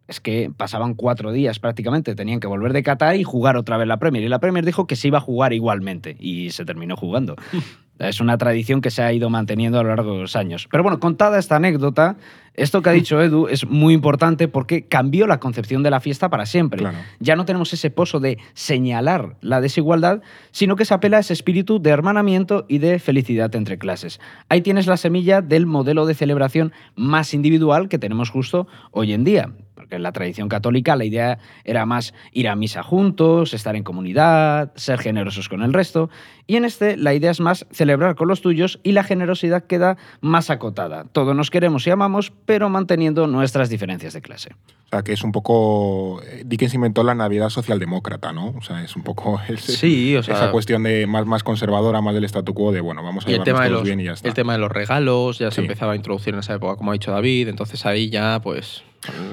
[0.08, 3.88] es que pasaban cuatro días prácticamente, tenían que volver de Qatar y jugar otra vez
[3.88, 4.24] la Premier.
[4.24, 7.36] Y la Premier dijo que se iba a jugar igualmente y se terminó jugando.
[8.00, 10.70] Es una tradición que se ha ido manteniendo a lo largo de los años.
[10.72, 12.16] Pero bueno, contada esta anécdota,
[12.60, 16.30] esto que ha dicho Edu es muy importante porque cambió la concepción de la fiesta
[16.30, 16.80] para siempre.
[16.80, 16.98] Claro.
[17.20, 21.34] Ya no tenemos ese pozo de señalar la desigualdad, sino que se apela a ese
[21.34, 24.20] espíritu de hermanamiento y de felicidad entre clases.
[24.50, 29.24] Ahí tienes la semilla del modelo de celebración más individual que tenemos justo hoy en
[29.24, 29.52] día.
[29.90, 33.84] Porque en la tradición católica la idea era más ir a misa juntos, estar en
[33.84, 36.10] comunidad, ser generosos con el resto,
[36.46, 39.98] y en este la idea es más celebrar con los tuyos y la generosidad queda
[40.22, 41.06] más acotada.
[41.12, 44.52] Todos nos queremos y amamos, pero manteniendo nuestras diferencias de clase.
[44.86, 46.22] O sea, que es un poco.
[46.24, 48.50] eh, Dickens inventó la Navidad socialdemócrata, ¿no?
[48.58, 52.02] O sea, es un poco ese- Sí, o sea- esa cuestión de más, más conservadora,
[52.02, 53.88] más del statu quo, de bueno, vamos a Y el tema, de llevarnos los, todos
[53.88, 54.28] bien y ya está.
[54.28, 55.56] el tema de los regalos ya Sí.
[55.56, 57.48] se empezaba a introducir en esa época, como ha dicho David.
[57.50, 58.84] Entonces ahí ya, pues.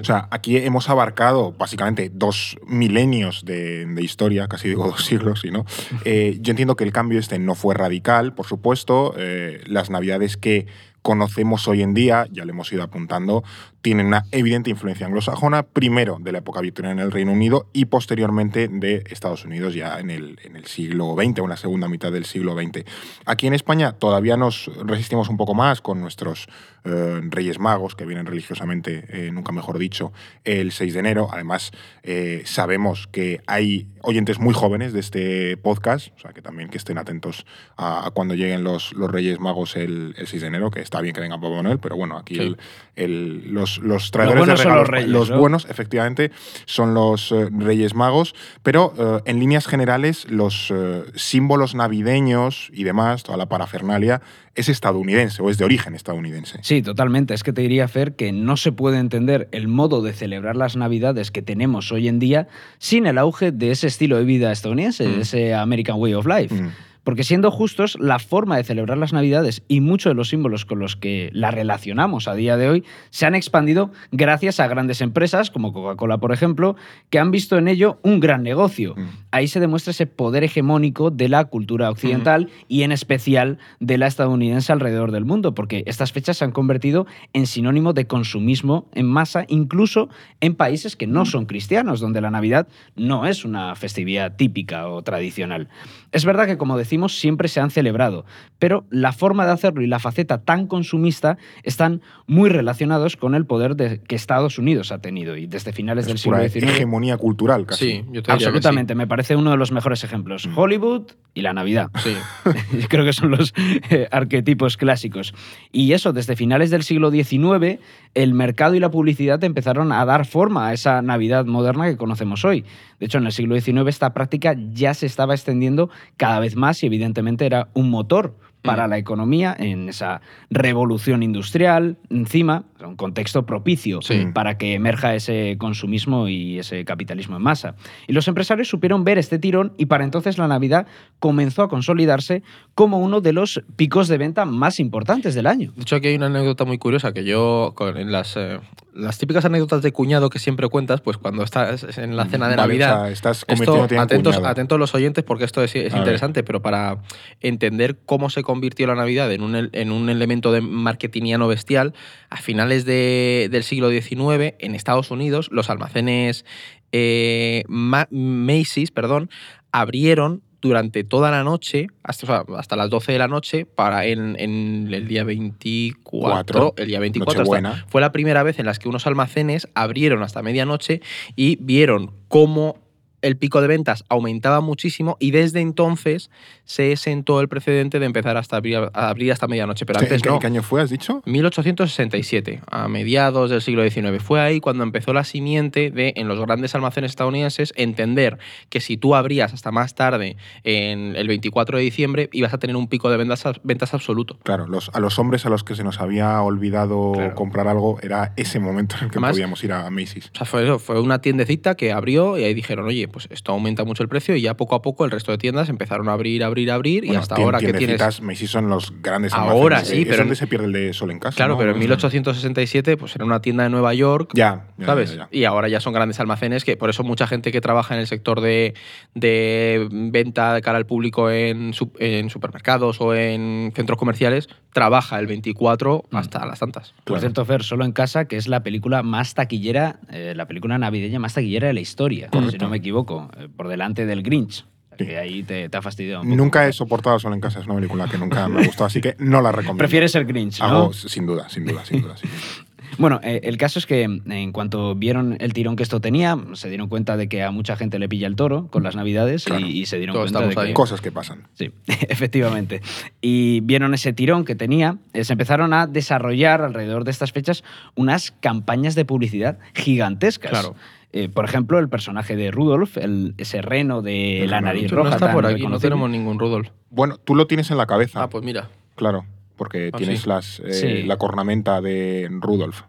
[0.01, 5.41] O sea, aquí hemos abarcado básicamente dos milenios de, de historia, casi digo dos siglos,
[5.41, 5.65] ¿sí, ¿no?
[6.05, 9.15] Eh, yo entiendo que el cambio este no fue radical, por supuesto.
[9.17, 10.67] Eh, las navidades que
[11.07, 13.45] conocemos hoy en día, ya lo hemos ido apuntando,
[13.81, 17.85] tienen una evidente influencia anglosajona, primero de la época victoriana en el Reino Unido y
[17.85, 21.87] posteriormente de Estados Unidos ya en el, en el siglo XX o en la segunda
[21.87, 22.85] mitad del siglo XX.
[23.25, 26.49] Aquí en España todavía nos resistimos un poco más con nuestros
[26.83, 30.13] eh, Reyes Magos, que vienen religiosamente, eh, nunca mejor dicho,
[30.45, 31.29] el 6 de enero.
[31.33, 36.69] Además, eh, sabemos que hay oyentes muy jóvenes de este podcast, o sea, que también
[36.69, 37.45] que estén atentos
[37.77, 41.15] a, cuando lleguen los, los Reyes Magos el, el 6 de enero, que está bien
[41.15, 42.41] que venga Papá Noel, pero bueno, aquí Sí.
[42.41, 42.57] el-
[42.97, 45.39] el- los, los traidores buenos de regalos, los reyes, los ¿no?
[45.39, 46.31] buenos, efectivamente,
[46.65, 52.85] son los eh, Reyes Magos, pero eh, en líneas generales los eh, símbolos navideños y
[52.85, 54.23] demás, toda la parafernalia,
[54.55, 56.59] es estadounidense o es de origen estadounidense.
[56.63, 57.35] Sí, totalmente.
[57.35, 60.77] Es que te diría, Fer, que no se puede entender el modo de celebrar las
[60.77, 65.07] Navidades que tenemos hoy en día sin el auge de ese estilo de vida estadounidense,
[65.07, 65.13] Mm.
[65.17, 66.55] de ese American Way of Life.
[66.55, 66.71] Mm.
[67.07, 70.81] Porque siendo justos, la forma de celebrar las Navidades y muchos de los símbolos con
[70.81, 75.53] los que la relacionamos a día de hoy se han expandido gracias a grandes empresas,
[75.53, 76.75] como Coca-Cola, por ejemplo,
[77.09, 78.97] que han visto en ello un gran negocio.
[78.97, 79.05] Mm.
[79.31, 84.09] Ahí se demuestra ese poder hegemónico de la cultura occidental y en especial de la
[84.09, 89.07] estadounidense alrededor del mundo, porque estas fechas se han convertido en sinónimo de consumismo en
[89.07, 90.09] masa, incluso
[90.41, 92.67] en países que no son cristianos, donde la Navidad
[92.97, 95.69] no es una festividad típica o tradicional.
[96.13, 98.25] Es verdad que, como decimos, siempre se han celebrado,
[98.59, 103.45] pero la forma de hacerlo y la faceta tan consumista están muy relacionados con el
[103.47, 106.69] poder de- que Estados Unidos ha tenido y desde finales del siglo XIX.
[106.71, 107.85] hegemonía cultural, casi.
[107.85, 110.47] Sí, yo te diría que Absolutamente, me parece uno de los mejores ejemplos.
[110.47, 110.59] Mm.
[110.59, 111.03] Hollywood
[111.35, 111.91] y la Navidad.
[112.03, 112.17] Sí.
[112.89, 113.53] Creo que son los
[113.91, 115.35] eh, arquetipos clásicos.
[115.73, 117.79] Y eso, desde finales del siglo XIX,
[118.17, 122.45] el mercado y la publicidad empezaron a dar forma a esa Navidad moderna que conocemos
[122.45, 122.65] hoy.
[122.99, 126.83] De hecho, en el siglo XIX esta práctica ya se estaba extendiendo cada vez más
[126.83, 128.91] y evidentemente era un motor para Mm.
[128.91, 134.27] la economía en esa revolución industrial, encima, un contexto propicio Sí.
[134.35, 137.77] para que emerja ese consumismo y ese capitalismo en masa.
[138.09, 140.87] Y los empresarios supieron ver este tirón y para entonces la Navidad
[141.21, 142.43] comenzó a consolidarse
[142.77, 145.73] como uno de los picos de venta más importantes del año.
[145.77, 148.61] De hecho, aquí hay una anécdota muy curiosa que yo, con- en las, eh,
[148.95, 152.57] las típicas anécdotas de cuñado que siempre cuentas, pues cuando estás en la cena de
[152.57, 153.01] Vale, Navidad.
[153.01, 154.53] o sea, estás Esto, en atentos, cuñado.
[154.53, 156.03] atentos los oyentes porque esto es, es A ver.
[156.05, 156.99] interesante, pero para
[157.41, 161.95] entender cómo se convirtió la Navidad en un, el- en un elemento de marketingiano bestial,
[162.29, 166.45] a finales de- del siglo XIX, en Estados Unidos, los almacenes
[166.93, 169.31] eh, Ma- Macy's perdón,
[169.73, 174.07] abrieron durante toda la noche, hasta, o sea, hasta las 12 de la noche, para
[174.07, 177.85] en, en el día 24, Cuatro, el día 24 hasta- Nochebuena.
[177.89, 181.01] fue la primera vez en las que unos almacenes abrieron hasta medianoche
[181.37, 182.79] y vieron cómo
[183.23, 186.31] el pico de ventas aumentaba muchísimo y desde entonces
[186.67, 189.87] se sentó el precedente de empezar hasta abrir, a abrir hasta medianoche.
[189.87, 190.35] Pero ¿En antes qué, no.
[190.35, 191.23] en qué año fue, has dicho?
[191.25, 194.23] 1867, a mediados del siglo XIX.
[194.23, 198.97] Fue ahí cuando empezó la simiente de, en los grandes almacenes estadounidenses, entender que si
[198.97, 203.11] tú abrías hasta más tarde, en el 24 de diciembre, ibas a tener un pico
[203.11, 204.39] de ventas, ventas absoluto.
[204.43, 207.35] Claro, los, a los hombres a los que se nos había olvidado Claro.
[207.35, 210.31] comprar algo, era ese momento en el que Además- podíamos ir a Macy's.
[210.35, 213.53] O sea, fue, eso, fue una tiendecita que abrió y ahí dijeron, oye, pues esto
[213.53, 216.13] aumenta mucho el precio y ya poco a poco el resto de tiendas empezaron a
[216.13, 218.21] abrir, abrir, abrir y Bueno, hasta ahora que tienes...
[218.23, 219.89] Macy's son los grandes Ahora almacenes.
[219.89, 221.37] sí, Es pero donde en- se pierde el de Sol en Casa.
[221.37, 221.59] Claro, ¿no?
[221.59, 225.11] pero en Es- 1867 pues era una tienda de Nueva York Ya, ya, ¿Sabes?
[225.11, 225.29] ya, ya.
[225.31, 228.07] Y ahora ya son grandes almacenes que por eso mucha gente que trabaja en el
[228.07, 228.75] sector de,
[229.15, 235.19] de venta de cara al público en, su- en supermercados o en centros comerciales trabaja
[235.19, 236.93] el 24 hasta las tantas.
[236.93, 237.21] Por Claro.
[237.21, 241.19] cierto, Fer, solo en casa, que es la película más taquillera, eh, la película navideña
[241.19, 244.65] más taquillera de la historia, si no me equivoco, eh, por delante del Grinch.
[244.97, 246.37] Que ahí te, te ha fastidiado un poco.
[246.37, 249.15] Nunca he soportado Sol en Casa, es una película que nunca me gustó, así que
[249.19, 249.79] no la recomiendo.
[249.79, 250.67] Prefieres el Grinch, ¿no?
[250.67, 252.17] Hago- sin duda, sin duda, sin duda.
[252.17, 252.41] sin duda.
[252.99, 256.69] Bueno, eh, el caso es que en cuanto vieron el tirón que esto tenía, se
[256.69, 259.51] dieron cuenta de que a mucha gente le pilla el toro con las navidades y-
[259.51, 259.67] Claro.
[259.67, 260.61] y, se dieron Todos cuenta de que...
[260.69, 260.73] ahí.
[260.73, 261.43] Cosas que pasan.
[261.55, 261.73] Sí,
[262.09, 262.81] efectivamente.
[263.21, 267.65] Y vieron ese tirón que tenía, eh, se empezaron a desarrollar alrededor de estas fechas
[267.97, 270.51] unas campañas de publicidad gigantescas.
[270.53, 270.75] Claro.
[271.19, 274.99] Eh, por ejemplo, el personaje de Rudolf, el, ese reno de El la nariz No
[274.99, 275.11] roja.
[275.15, 276.69] está tan por aquí, no tenemos ningún Rudolf.
[276.91, 278.23] Bueno, tú lo tienes en la cabeza.
[278.23, 278.69] Ah, pues mira.
[278.97, 279.25] Claro,
[279.57, 280.29] porque Ah, tienes sí.
[280.29, 281.03] las, eh, Sí.
[281.05, 282.83] la cornamenta de Rudolf.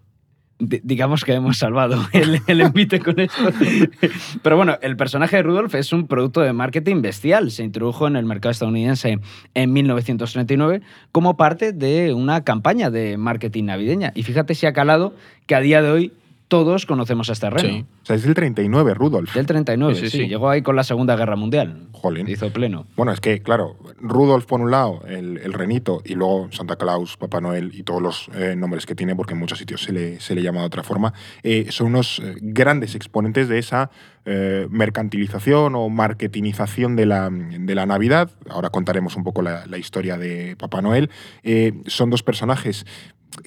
[0.59, 3.37] Di- digamos que hemos salvado el, el envite con esto.
[4.41, 7.51] Pero bueno, el personaje de Rudolf es un producto de marketing bestial.
[7.51, 9.19] Se introdujo en el mercado estadounidense
[9.53, 14.11] en 1939 como parte de una campaña de marketing navideña.
[14.15, 15.13] Y fíjate si ha calado
[15.45, 16.11] que a día de hoy
[16.47, 17.69] todos conocemos a este reno.
[17.69, 17.85] Sí.
[18.03, 19.33] O sea, es del 39, Rudolf.
[19.33, 20.27] Del 39, sí, Sí.
[20.27, 21.87] Llegó ahí con la Segunda Guerra Mundial.
[21.91, 22.27] Jolín.
[22.27, 22.85] Hizo pleno.
[22.95, 27.17] Bueno, es que, claro, Rudolf por un lado, el, el renito, y luego Santa Claus,
[27.17, 30.19] Papá Noel y todos los eh, nombres que tiene, porque en muchos sitios se le,
[30.19, 33.89] se le llama de otra forma, eh, son unos eh, grandes exponentes de esa
[34.29, 38.29] eh, mercantilización o marketingización de la, de la Navidad.
[38.49, 41.09] Ahora contaremos un poco la, la historia de Papá Noel.
[41.43, 42.85] Eh, son dos personajes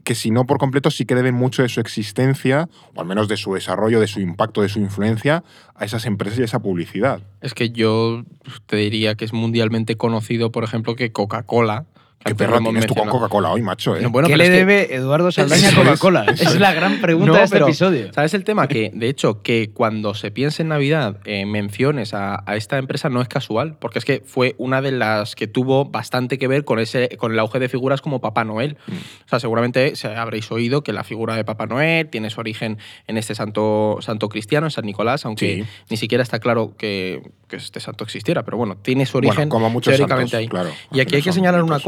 [0.04, 3.28] que si no por completo sí que deben mucho de su existencia, o al menos
[3.28, 6.60] de su desarrollo, de su impacto, de su influencia, a esas empresas y a esa
[6.60, 7.22] publicidad.
[7.40, 8.24] Es que yo
[8.66, 11.86] te diría que es mundialmente conocido, por ejemplo, que Coca-Cola.
[12.22, 13.08] ¿Qué perro tienes tú con.
[13.08, 13.96] Coca-Cola hoy, macho?
[13.96, 14.02] eh?
[14.02, 16.26] No, bueno, ¿Qué le que- debe Eduardo Saldaña a Coca-Cola?
[16.28, 18.12] Es la gran pregunta No, de este pero, episodio.
[18.12, 18.68] ¿Sabes el tema?
[18.68, 23.08] Que, de hecho, que cuando se piensa en Navidad eh, menciones a, a esta empresa
[23.08, 26.64] no es casual, porque es que fue una de las que tuvo bastante que ver
[26.66, 28.76] con, ese, con el auge de figuras como Papá Noel.
[28.86, 28.92] Mm.
[28.92, 32.76] O sea, seguramente se habréis oído que la figura de Papá Noel tiene su origen
[33.06, 35.64] en este santo, santo cristiano, en San Nicolás, aunque Sí.
[35.88, 39.48] ni siquiera está claro que, que este santo existiera, pero bueno, tiene su Bueno, origen
[39.48, 40.48] como muchos teóricamente santos, ahí.
[40.48, 41.84] claro, y aquí hay que señalar una mitos.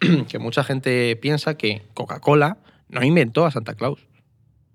[0.28, 4.06] que mucha gente piensa que Coca-Cola no inventó a Santa Claus.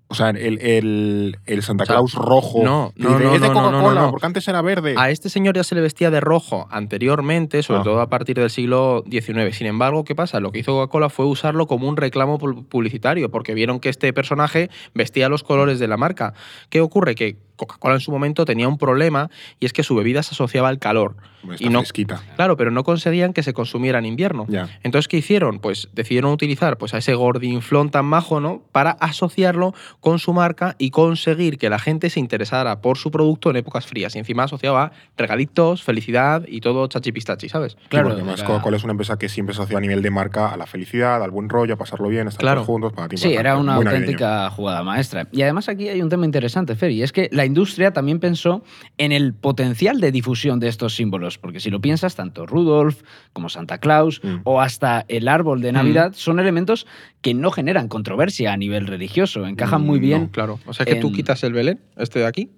[0.08, 2.62] O sea, el, el, el Santa O sea, Claus rojo.
[2.62, 4.94] no, no, no, es de no, Coca-Cola, porque antes era verde.
[4.98, 7.84] A este señor ya se le vestía de rojo anteriormente, sobre Ah.
[7.84, 9.56] todo a partir del siglo XIX.
[9.56, 10.40] Sin embargo, ¿qué pasa?
[10.40, 14.12] Lo que hizo Coca-Cola fue usarlo como un reclamo pu- publicitario, porque vieron que este
[14.12, 16.34] personaje vestía los colores de la marca.
[16.68, 17.14] ¿Qué ocurre?
[17.14, 20.68] Que Coca-Cola en su momento tenía un problema y es que su bebida se asociaba
[20.68, 21.16] al calor.
[21.58, 22.22] Y no- fresquita.
[22.36, 24.46] Claro, pero no conseguían que se consumiera en invierno.
[24.48, 24.68] Ya.
[24.82, 25.58] Entonces, ¿qué hicieron?
[25.58, 28.62] Pues decidieron utilizar pues, a ese gordinflón tan majo, ¿no?
[28.72, 33.50] Para asociarlo con su marca y conseguir que la gente se interesara por su producto
[33.50, 34.16] en épocas frías.
[34.16, 37.76] Y encima asociaba regalitos, felicidad y todo chachipistachi, ¿sabes?
[37.88, 40.48] Claro, porque además Coca-Cola es una empresa que siempre se asocia a nivel de marca
[40.48, 42.60] a la felicidad, al buen rollo, a pasarlo bien, a estar Claro.
[42.62, 43.90] todos juntos, para Sí, para era una navideño.
[43.96, 45.28] auténtica jugada maestra.
[45.30, 48.62] Y además aquí hay un tema interesante, Fer, y es que la industria también pensó
[48.98, 53.02] en el potencial de difusión de estos símbolos, porque si lo piensas, tanto Rudolf
[53.32, 54.36] como Santa Claus Mm.
[54.44, 56.86] o hasta el árbol de Navidad son elementos
[57.20, 60.22] que no generan controversia a nivel religioso, encajan muy Mm, bien.
[60.22, 60.30] no.
[60.30, 60.60] Claro.
[60.66, 62.50] O sea que tú quitas el Belén, este de aquí,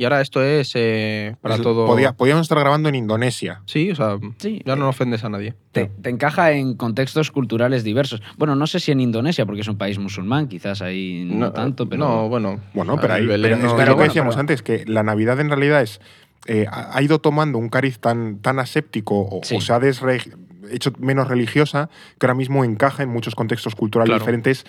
[0.00, 1.86] y ahora esto es eh, para Es- todo.
[1.86, 3.60] podía- podíamos estar grabando en Indonesia.
[3.66, 5.54] Sí, o sea, Sí, ya no ofendes a nadie.
[5.72, 8.22] Te, te encaja en contextos culturales diversos.
[8.38, 11.86] Bueno, no sé si en Indonesia, porque es un país musulmán, quizás ahí no, tanto,
[11.86, 12.00] pero...
[12.08, 12.60] No, bueno.
[12.72, 15.02] Bueno, pero, ahí, pero es no- pero lo que bueno, decíamos pero- antes, que la
[15.02, 16.00] Navidad en realidad es
[16.46, 19.56] eh, ha ha ido tomando un cariz tan, tan aséptico o, Sí.
[19.56, 20.34] o se ha desre-
[20.70, 24.20] hecho menos religiosa que ahora mismo encaja en muchos contextos culturales Claro.
[24.20, 24.64] diferentes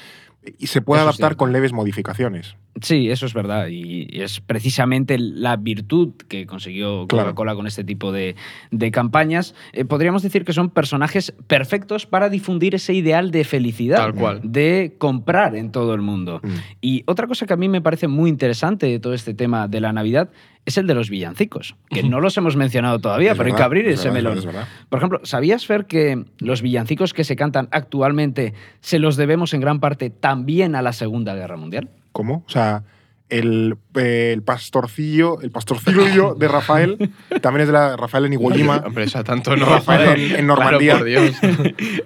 [0.57, 2.55] y se puede Eso adaptar con leves modificaciones.
[2.81, 3.67] Sí, eso es verdad.
[3.67, 7.29] Y es precisamente la virtud que consiguió Claro.
[7.29, 8.35] Coca-Cola con este tipo de,
[8.71, 9.53] de campañas.
[9.73, 13.97] Eh, podríamos decir que son personajes perfectos para difundir ese ideal de felicidad.
[13.97, 14.39] Tal cual.
[14.43, 16.39] De comprar en todo el mundo.
[16.43, 16.49] Mm.
[16.79, 19.81] Y otra cosa que a mí me parece muy interesante de todo este tema de
[19.81, 20.29] la Navidad
[20.65, 23.63] es el de los villancicos, que no los hemos mencionado todavía, Es pero hay que
[23.63, 24.35] abrir es ese verdad, melón.
[24.35, 24.67] verdad, es verdad.
[24.89, 29.61] Por ejemplo, ¿sabías, Fer, que los villancicos que se cantan actualmente se los debemos en
[29.61, 31.89] gran parte también a la Segunda Guerra Mundial?
[32.11, 32.43] ¿Cómo?
[32.45, 32.83] O sea,
[33.31, 38.51] el, eh, el pastorcillo, el pastorcillo de Rafael, también es de la Rafael en Iwo
[38.51, 38.83] Jima.
[38.85, 39.65] Hombre, o sea, tanto no.
[39.65, 40.99] Rafael en- en Normandía.
[40.99, 41.35] Claro, por Dios.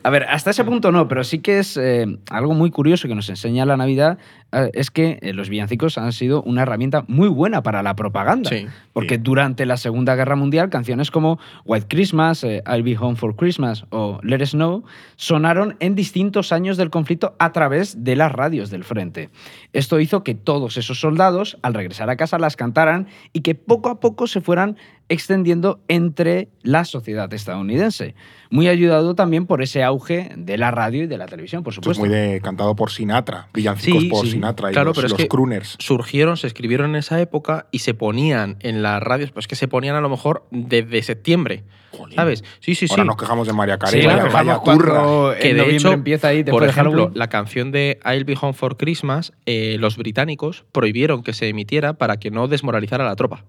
[0.03, 3.15] A ver, hasta ese punto no, pero sí que es eh, algo muy curioso que
[3.15, 4.17] nos enseña la Navidad,
[4.51, 8.49] eh, es que eh, los villancicos han sido una herramienta muy buena para la propaganda.
[8.49, 8.67] Sí.
[8.93, 9.21] Porque Sí.
[9.23, 13.85] durante la Segunda Guerra Mundial, canciones como White Christmas, eh, I'll Be Home for Christmas
[13.89, 14.83] o Let It Snow
[15.15, 19.29] sonaron en distintos años del conflicto a través de las radios del frente.
[19.73, 23.89] Esto hizo que todos esos soldados, al regresar a casa, las cantaran y que poco
[23.89, 24.75] a poco se fueran
[25.07, 28.15] extendiendo entre la sociedad estadounidense.
[28.49, 31.91] Muy ayudado también por ese auge de la radio y de la televisión, por Esto
[31.91, 32.01] es supuesto.
[32.01, 34.31] muy de cantado por Sinatra, villancicos Sí, por sí.
[34.33, 35.75] Sinatra y Claro, los, pero es los que- crooners.
[35.79, 39.67] surgieron, se escribieron en esa época y se ponían en las radios, pues que se
[39.69, 41.63] ponían a lo mejor desde septiembre.
[41.97, 42.15] Jolín.
[42.15, 42.43] ¿Sabes?
[42.59, 42.93] Sí, sí, sí.
[42.93, 45.35] Ahora nos quejamos de María Carey, Sí, vaya, vaya turra.
[45.39, 47.11] que de hecho, empieza ahí por ejemplo, Halloween.
[47.17, 51.93] la canción de I'll Be Home for Christmas, eh, los británicos prohibieron que se emitiera
[51.93, 53.43] para que no desmoralizara a la tropa.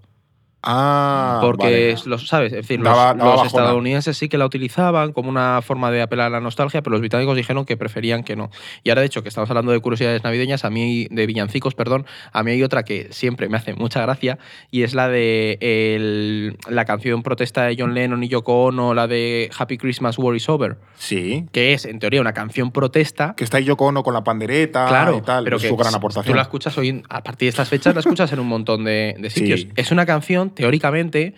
[0.69, 1.97] Ah, Porque, vale.
[2.07, 2.53] los, ¿sabes?
[2.53, 3.47] Es decir, Daba- los, daba los bajona.
[3.63, 7.01] estadounidenses sí que la utilizaban como una forma de apelar a la nostalgia, pero los
[7.01, 8.51] británicos dijeron que preferían que no.
[8.83, 12.05] Y ahora, de hecho, que estamos hablando de curiosidades navideñas, a mí, de villancicos, perdón,
[12.33, 14.39] a mí hay otra que siempre me hace mucha gracia
[14.71, 19.07] y es la de el- la canción protesta de John Lennon y Yoko Ono, la
[19.07, 21.47] de Happy Christmas, War is Over, Sí.
[21.53, 23.35] que es, en teoría, una canción protesta.
[23.37, 25.45] Que está Yoko Ono con la pandereta Claro, y tal.
[25.45, 26.33] pero es que su gran aportación.
[26.33, 28.85] Tú la escuchas hoy, en- a partir de estas fechas, la escuchas en un montón
[28.85, 29.61] de, de sitios.
[29.61, 29.69] Sí.
[29.77, 31.35] Es una canción, teóricamente,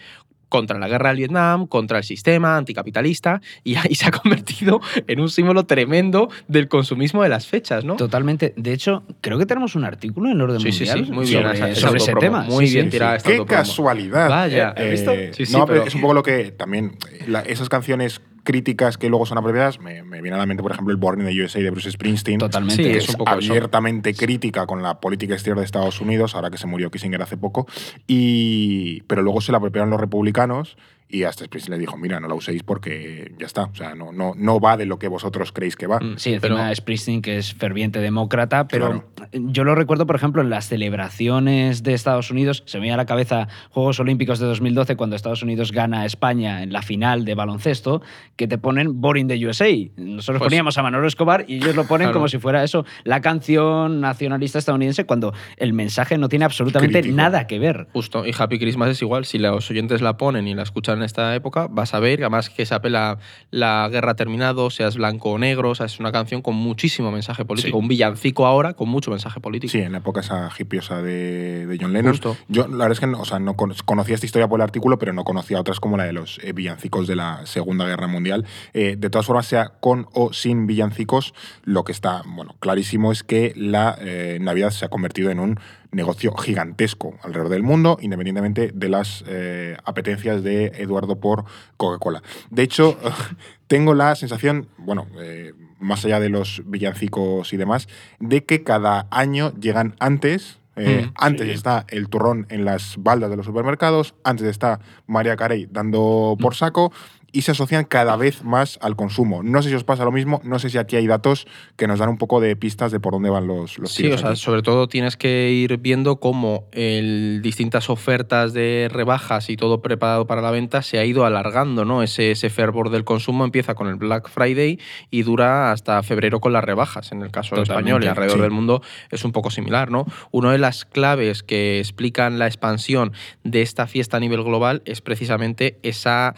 [0.49, 5.21] contra la guerra del Vietnam, contra el sistema anticapitalista, y ahí se ha convertido en
[5.21, 7.97] un símbolo tremendo del consumismo de las fechas, ¿no?
[7.97, 8.55] Totalmente.
[8.57, 11.43] De hecho, creo que tenemos un artículo en Orden Sí, Mundial sí, muy bien.
[11.43, 12.45] sobre, esa- esa sobre ese tema.
[12.45, 12.93] Muy Sí, bien sí.
[12.93, 14.31] tirada esta ¡Qué casualidad!
[14.31, 14.73] Vaya.
[14.75, 15.13] Eh, ¿Has visto?
[15.37, 16.97] Sí, sí, no, pero pero- es un poco lo que también.
[17.13, 20.63] eh, la- esas canciones críticas que luego son apropiadas, me, me viene a la mente,
[20.63, 22.39] por ejemplo, el Born in the USA de Bruce Springsteen.
[22.39, 22.83] Totalmente.
[22.83, 23.53] Sí, que es es un poco eso.
[23.53, 27.37] abiertamente crítica con la política exterior de Estados Unidos, ahora que se murió Kissinger hace
[27.37, 27.67] poco,
[28.07, 30.79] y, pero luego se la apropiaron los republicanos
[31.11, 34.13] y hasta Springsteen le dijo, mira, no la uséis porque ya está, o sea, no,
[34.13, 35.99] no, no va de lo que vosotros creéis que va.
[36.01, 39.29] Mm, Sí, encima pero- Springsteen, que es ferviente demócrata, pero Claro.
[39.33, 42.63] yo lo recuerdo, por ejemplo, en las celebraciones de Estados Unidos.
[42.67, 46.05] Se me viene a la cabeza Juegos Olímpicos de 2012, cuando Estados Unidos gana a
[46.07, 48.03] España en la final de baloncesto,
[48.37, 49.69] que te ponen Boring the USA.
[49.97, 52.15] Nosotros Pues- poníamos a Manolo Escobar y ellos lo ponen Claro.
[52.19, 57.17] como si fuera eso, la canción nacionalista estadounidense, cuando el mensaje no tiene absolutamente Crítico.
[57.17, 57.89] nada que ver.
[57.93, 59.25] Justo, y Happy Christmas es igual.
[59.25, 62.51] Si los oyentes la ponen y la escuchan en esta época, vas a ver, además
[62.51, 63.19] que se apela
[63.51, 67.11] la guerra ha terminado, seas blanco o negro, o sea, es una canción con muchísimo
[67.11, 67.79] mensaje político.
[67.79, 67.83] Sí.
[67.83, 69.71] Un villancico ahora con mucho mensaje político.
[69.71, 72.13] Sí, en la época esa hippiosa de, de John Lennon.
[72.13, 72.37] Justo.
[72.49, 74.65] Yo, la verdad es que no, o sea, no con- conocía esta historia por el
[74.65, 78.07] artículo, pero no conocía otras como la de los eh, villancicos de la Segunda Guerra
[78.07, 78.45] Mundial.
[78.75, 81.35] Eh, de todas formas, sea con o sin villancicos,
[81.65, 85.61] lo que está bueno, clarísimo es que la eh, Navidad se ha convertido en un
[85.91, 91.45] negocio gigantesco alrededor del mundo, independientemente de las eh, apetencias de Eduardo por
[91.77, 92.23] Coca-Cola.
[92.51, 92.99] De hecho,
[93.67, 97.89] tengo la sensación, bueno, eh, más allá de los villancicos y demás,
[98.21, 100.59] de que cada año llegan antes.
[100.77, 101.53] eh, Mm, antes sí.
[101.55, 106.55] está el turrón en las baldas de los supermercados, antes está María Carey dando por
[106.55, 106.93] saco
[107.31, 109.43] y se asocian cada vez más al consumo.
[109.43, 111.99] No sé si os pasa lo mismo, no sé si aquí hay datos que nos
[111.99, 114.39] dan un poco de pistas de por dónde van los, los Sí, o sea, aquí.
[114.39, 120.27] sobre todo tienes que ir viendo cómo el, distintas ofertas de rebajas y todo preparado
[120.27, 122.03] para la venta se ha ido alargando, ¿no?
[122.03, 124.79] Ese, ese fervor del consumo empieza con el Black Friday
[125.11, 128.43] y dura hasta febrero con las rebajas, en el caso Totalmente, español y alrededor sí.
[128.43, 130.07] del mundo es un poco similar, ¿no?
[130.31, 133.13] Una de las claves que explican la expansión
[133.45, 136.35] de esta fiesta a nivel global es precisamente esa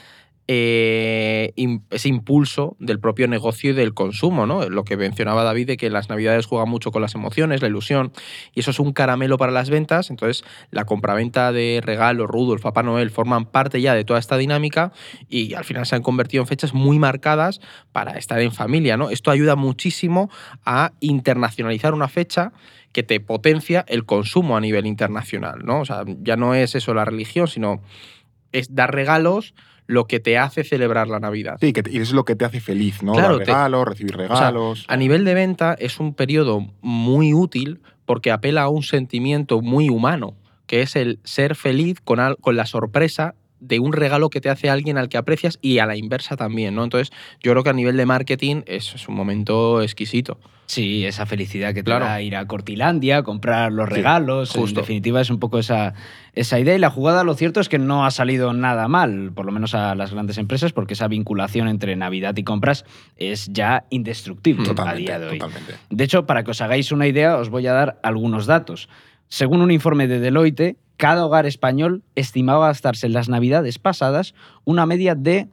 [0.52, 1.52] eh,
[1.90, 4.68] ese impulso del propio negocio y del consumo, ¿no?
[4.68, 8.10] Lo que mencionaba David de que las navidades juegan mucho con las emociones, la ilusión,
[8.52, 12.82] y eso es un caramelo para las ventas, entonces la compraventa de regalos, Rudolf, Papá
[12.82, 14.90] Noel forman parte ya de toda esta dinámica
[15.28, 17.60] y al final se han convertido en fechas muy marcadas
[17.92, 19.10] para estar en familia, ¿no?
[19.10, 20.30] Esto ayuda muchísimo
[20.64, 22.52] a internacionalizar una fecha
[22.90, 25.78] que te potencia el consumo a nivel internacional, ¿no?
[25.78, 27.82] O sea, ya no es eso la religión, sino
[28.52, 29.54] es dar regalos
[29.86, 31.56] lo que te hace celebrar la Navidad.
[31.60, 33.12] Sí, que te- y eso es lo que te hace feliz, ¿no?
[33.12, 34.84] Claro, Dar te- regalos, recibir regalos.
[34.88, 39.88] A nivel de venta es un periodo muy útil porque apela a un sentimiento muy
[39.88, 40.36] humano,
[40.66, 44.48] que es el ser feliz con, al- con la sorpresa de un regalo que te
[44.50, 46.82] hace alguien al que aprecias y a la inversa también, ¿no?
[46.84, 50.38] Entonces, yo creo que a nivel de marketing es, es un momento exquisito.
[50.66, 52.04] Sí, esa felicidad que te Claro.
[52.04, 54.54] da ir a Cortilandia, comprar los Sí, regalos.
[54.54, 55.94] En definitiva, es un poco esa,
[56.32, 56.76] esa idea.
[56.76, 59.74] Y la jugada, lo cierto es que no ha salido nada mal, por lo menos
[59.74, 62.84] a las grandes empresas, porque esa vinculación entre Navidad y compras
[63.16, 65.38] es ya indestructible a día de hoy.
[65.40, 65.74] totalmente.
[65.90, 68.88] De hecho, para que os hagáis una idea, os voy a dar algunos datos.
[69.26, 74.34] Según un informe de Deloitte, cada hogar español estimaba gastarse en las navidades pasadas
[74.64, 75.48] una media de...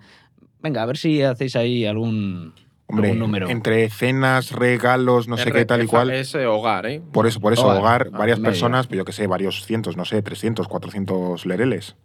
[0.61, 2.53] Venga, a ver si hacéis ahí algún,
[2.87, 3.49] Hombre, algún número.
[3.49, 6.09] entre cenas, regalos, no sé qué tal y cual.
[6.11, 7.01] Es eh, hogar, ¿eh?
[7.13, 7.77] Por eso, por eso, Hogar.
[7.79, 8.51] hogar, Ah, varias media.
[8.51, 11.95] personas, pero yo que sé, varios cientos, no sé, 300, 400 lereles.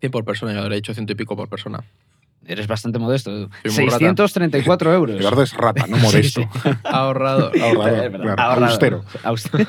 [0.00, 1.84] 100 por persona, yo habría hecho ciento y pico por persona.
[2.46, 3.30] Eres bastante modesto.
[3.30, 3.48] Soy
[3.84, 3.98] muy rata.
[3.98, 5.20] 634 euros.
[5.20, 6.42] Eduardo es rata, no modesto.
[6.84, 7.52] Ahorrador.
[7.60, 8.68] Ahorrador, Es verdad, claro, ahorrador.
[8.70, 9.04] austero.
[9.22, 9.66] Austero.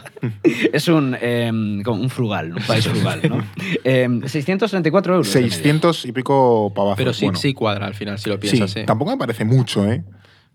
[0.74, 3.44] es un, em, como un frugal, un país frugal, ¿no?
[3.84, 5.34] Em, 634 euros.
[5.34, 5.52] de media.
[5.56, 6.98] 600 y pico pavazos.
[6.98, 7.40] Pero sí, bueno.
[7.40, 8.76] sí cuadra al final, si lo Sí, piensas.
[8.76, 8.84] ¿eh?
[8.86, 10.04] tampoco me parece mucho, ¿eh?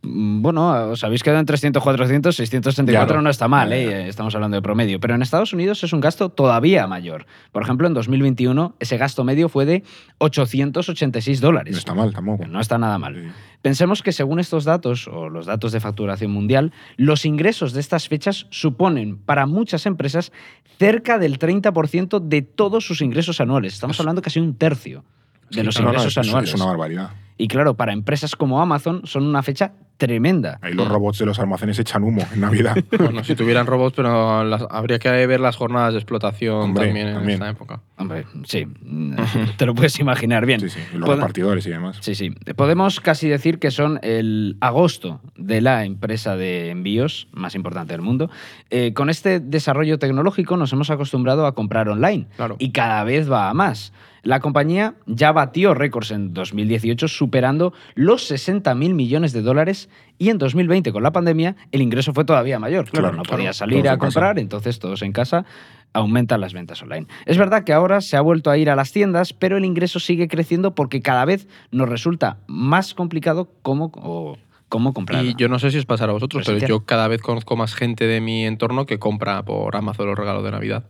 [0.02, 3.22] Mm, Bueno, os habéis quedado en 300, 400, 664 Claro.
[3.22, 4.08] no está mal, ¿eh?
[4.08, 4.98] estamos hablando de promedio.
[4.98, 7.26] Pero en Estados Unidos es un gasto todavía mayor.
[7.52, 9.84] Por ejemplo, en 2021 ese gasto medio fue de
[10.18, 11.72] 886 dólares.
[11.72, 12.46] No está mal tampoco.
[12.46, 13.14] No está nada mal.
[13.14, 13.32] Sí.
[13.62, 18.08] Pensemos que según estos datos, o los datos de facturación mundial, los ingresos de estas
[18.08, 20.32] fechas suponen para muchas empresas
[20.78, 23.74] cerca del 30% de todos sus ingresos anuales.
[23.74, 25.04] Estamos Es- hablando casi un tercio
[25.50, 26.48] de Sí, los no, no, ingresos es- es- anuales.
[26.50, 27.10] Es una barbaridad.
[27.36, 30.58] Y claro, para empresas como Amazon son una fecha tremenda.
[30.62, 32.76] Ahí los robots de los almacenes echan humo en Navidad.
[32.98, 37.08] Bueno, si tuvieran robots, pero las- habría que ver las jornadas de explotación Hombre, también
[37.08, 37.34] en también.
[37.34, 37.80] esta época.
[37.98, 38.66] Hombre, sí,
[39.58, 40.60] te lo puedes imaginar bien.
[40.60, 40.80] Sí, sí.
[40.94, 41.98] Y los Pod- repartidores y demás.
[42.00, 42.30] Sí, sí.
[42.56, 48.00] Podemos casi decir que son el agosto de la empresa de envíos más importante del
[48.02, 48.30] mundo.
[48.70, 52.56] Eh, con este desarrollo tecnológico nos hemos acostumbrado a comprar online Claro.
[52.58, 53.92] y cada vez va a más.
[54.22, 59.88] La compañía ya batió récords en 2018 superando los 60 mil millones de dólares
[60.18, 62.84] y en 2020 con la pandemia el ingreso fue todavía mayor.
[62.90, 63.98] Claro, Claro, no claro, podía salir a casa.
[63.98, 65.44] comprar, entonces todos en casa
[65.92, 67.06] aumentan las ventas online.
[67.26, 69.98] Es verdad que ahora se ha vuelto a ir a las tiendas, pero el ingreso
[69.98, 74.38] sigue creciendo porque cada vez nos resulta más complicado cómo, o
[74.68, 75.24] cómo comprar.
[75.24, 76.78] Y yo no sé si os pasará a vosotros, pero Presencial.
[76.78, 80.44] yo cada vez conozco más gente de mi entorno que compra por Amazon los regalos
[80.44, 80.84] de Navidad.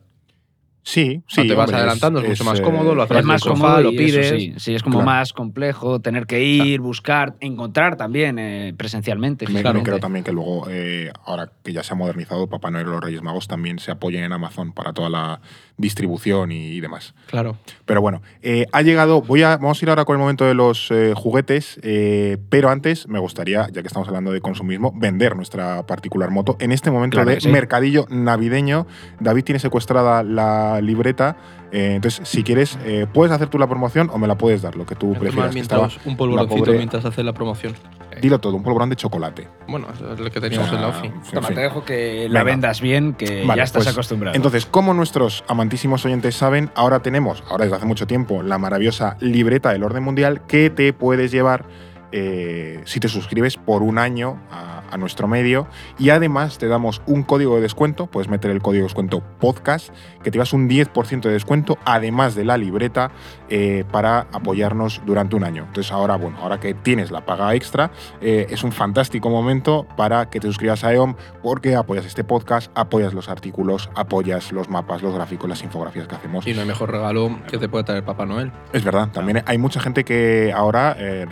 [0.82, 1.46] Sí, sí.
[1.46, 3.82] te vas hombre, adelantando, es mucho más eh, cómodo, lo haces es más sofá, cómodo
[3.82, 4.28] lo pides.
[4.30, 5.06] sí, sí, es como Claro.
[5.10, 9.46] más complejo tener que ir, buscar, encontrar también eh, presencialmente.
[9.46, 12.86] Me, me creo también que luego, eh, ahora que ya se ha modernizado, Papá Noel
[12.86, 15.40] y los Reyes Magos también se apoyen en Amazon para toda la
[15.76, 17.14] distribución y, y demás.
[17.26, 17.56] Claro.
[17.86, 19.22] Pero bueno, eh, ha llegado.
[19.22, 22.68] Voy a, vamos a ir ahora con el momento de los eh, juguetes, eh, pero
[22.70, 26.56] antes me gustaría, ya que estamos hablando de consumismo, vender nuestra particular moto.
[26.60, 27.48] En este momento Claro de sí.
[27.48, 28.86] mercadillo navideño,
[29.20, 31.36] David tiene secuestrada la libreta.
[31.72, 34.74] eh, entonces, si quieres, eh, puedes hacer tú la promoción o me la puedes dar,
[34.76, 35.54] lo que tú prefieras.
[35.54, 37.74] que estaba un polvoroncito pobre- mientras haces la promoción.
[38.20, 39.46] Dilo todo, un polvorón de chocolate.
[39.68, 41.06] Bueno, eso es lo que teníamos O sea, en la OFI.
[41.06, 41.54] en Toma, fin.
[41.54, 42.52] te dejo que la Venga.
[42.56, 44.34] vendas bien, que Vale, ya estás pues, acostumbrado.
[44.36, 49.16] Entonces, como nuestros amantísimos oyentes saben, ahora tenemos, ahora desde hace mucho tiempo, la maravillosa
[49.20, 51.64] libreta del orden mundial que te puedes llevar
[52.12, 55.66] eh, si te suscribes por un año a, a nuestro medio.
[55.98, 59.90] Y además te damos un código de descuento, puedes meter el código de descuento podcast,
[60.22, 63.10] que te vas un 10% de descuento, además de la libreta,
[63.48, 65.64] eh, para apoyarnos durante un año.
[65.66, 67.90] Entonces, ahora, bueno, ahora que tienes la paga extra,
[68.20, 72.70] eh, es un fantástico momento para que te suscribas a EOM porque apoyas este podcast,
[72.74, 76.46] apoyas los artículos, apoyas los mapas, los gráficos, las infografías que hacemos.
[76.46, 78.52] Y no hay mejor regalo que te puede traer Papá Noel.
[78.72, 81.26] Es verdad, también hay mucha gente que ahora eh,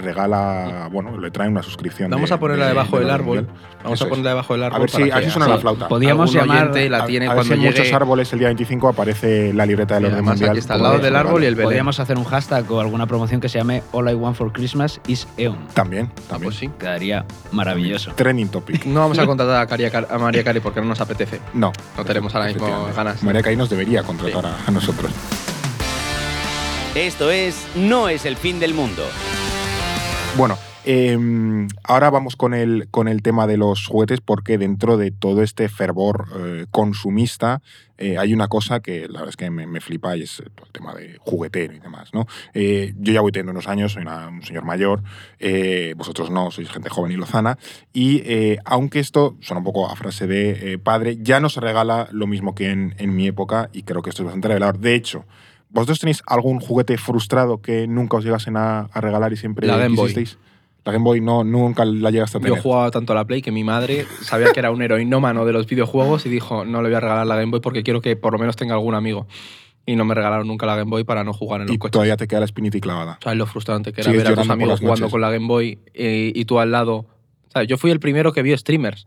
[0.90, 2.10] bueno, le trae una suscripción.
[2.10, 3.36] Vamos de- a ponerla de- debajo del árbol.
[3.42, 3.56] mundial.
[3.82, 4.10] Vamos Eso a es.
[4.10, 4.76] ponerla debajo del árbol.
[4.76, 5.52] A ver si, a suena sí.
[5.52, 5.88] la flauta.
[5.88, 6.76] Podíamos algún llamar.
[6.90, 9.66] la A- tiene a ver cuando si en muchos árboles el día 25 aparece la
[9.66, 10.50] libreta del orden mundial.
[10.50, 11.66] aquí está al lado del árbol y el Belén.
[11.68, 15.00] Podríamos hacer un hashtag o alguna promoción que se llame All I Want for Christmas
[15.06, 15.56] is EON.
[15.74, 16.44] También, también.
[16.50, 16.70] pues sí.
[16.78, 18.12] Quedaría maravilloso.
[18.14, 18.84] Trending topic.
[18.86, 19.68] No vamos a contratar
[20.10, 21.40] a, a María Cari porque no nos apetece.
[21.54, 21.72] No.
[21.96, 23.22] No tenemos ahora mismo ganas.
[23.22, 25.10] María Cari nos debería contratar a, a nosotros.
[26.94, 29.04] Esto es No es el fin del mundo.
[30.38, 31.18] Bueno, eh,
[31.82, 35.68] ahora vamos con el, con el tema de los juguetes porque dentro de todo este
[35.68, 37.60] fervor eh, consumista
[37.96, 40.70] eh, hay una cosa que la verdad es que me, flipa y es todo el
[40.72, 42.14] tema de juguetero y demás.
[42.14, 42.28] ¿no?
[42.54, 45.02] Eh, yo ya voy teniendo unos años, soy un señor mayor,
[45.40, 47.58] eh, vosotros no, sois gente joven y lozana,
[47.92, 51.60] y eh, aunque esto suena un poco a frase de eh, padre, ya no se
[51.60, 54.78] regala lo mismo que en, en mi época y creo que esto es bastante revelador.
[54.78, 55.24] De hecho,
[55.70, 59.76] ¿Vosotros tenéis algún juguete frustrado que nunca os llegasen a, a regalar y siempre La
[59.76, 60.12] Game Boy.
[60.12, 60.38] quisisteis?
[60.84, 62.56] La Game Boy no, nunca la llegaste a tener.
[62.56, 65.52] Yo jugaba tanto a la Play que mi madre sabía que era un heroinómano de
[65.52, 68.16] los videojuegos y dijo, no le voy a regalar la Game Boy porque quiero que
[68.16, 69.26] por lo menos tenga algún amigo.
[69.84, 71.92] Y no me regalaron nunca la Game Boy para no jugar en los y coches.
[71.92, 73.18] todavía te queda la espinita y clavada.
[73.22, 75.78] ¿Sabes lo frustrante que era Sigues ver a tus amigos jugando con la Game Boy
[75.94, 77.06] eh, y tú al lado?
[77.52, 77.68] ¿Sabes?
[77.68, 79.06] Yo fui el primero que vio streamers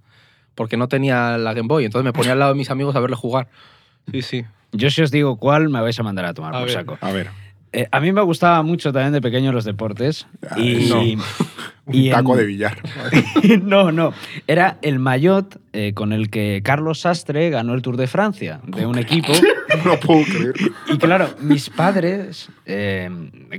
[0.55, 1.85] porque no tenía la Game Boy.
[1.85, 3.47] Entonces me ponía al lado de mis amigos a verle jugar.
[4.11, 4.45] Sí, sí.
[4.71, 6.73] Yo si os digo cuál, me vais a mandar a tomar A por ver.
[6.75, 6.97] saco.
[7.01, 7.29] A ver,
[7.73, 10.27] Eh, a mí me gustaba mucho también de pequeño los deportes.
[10.49, 10.99] Ah, y, no.
[11.85, 12.77] un y en- taco de billar.
[13.63, 14.13] no, no.
[14.47, 18.85] Era el maillot eh, con el que Carlos Sastre ganó el Tour de Francia, de
[18.85, 19.31] un equipo.
[19.85, 20.53] no puedo creer.
[20.87, 23.09] Y claro, mis padres, eh,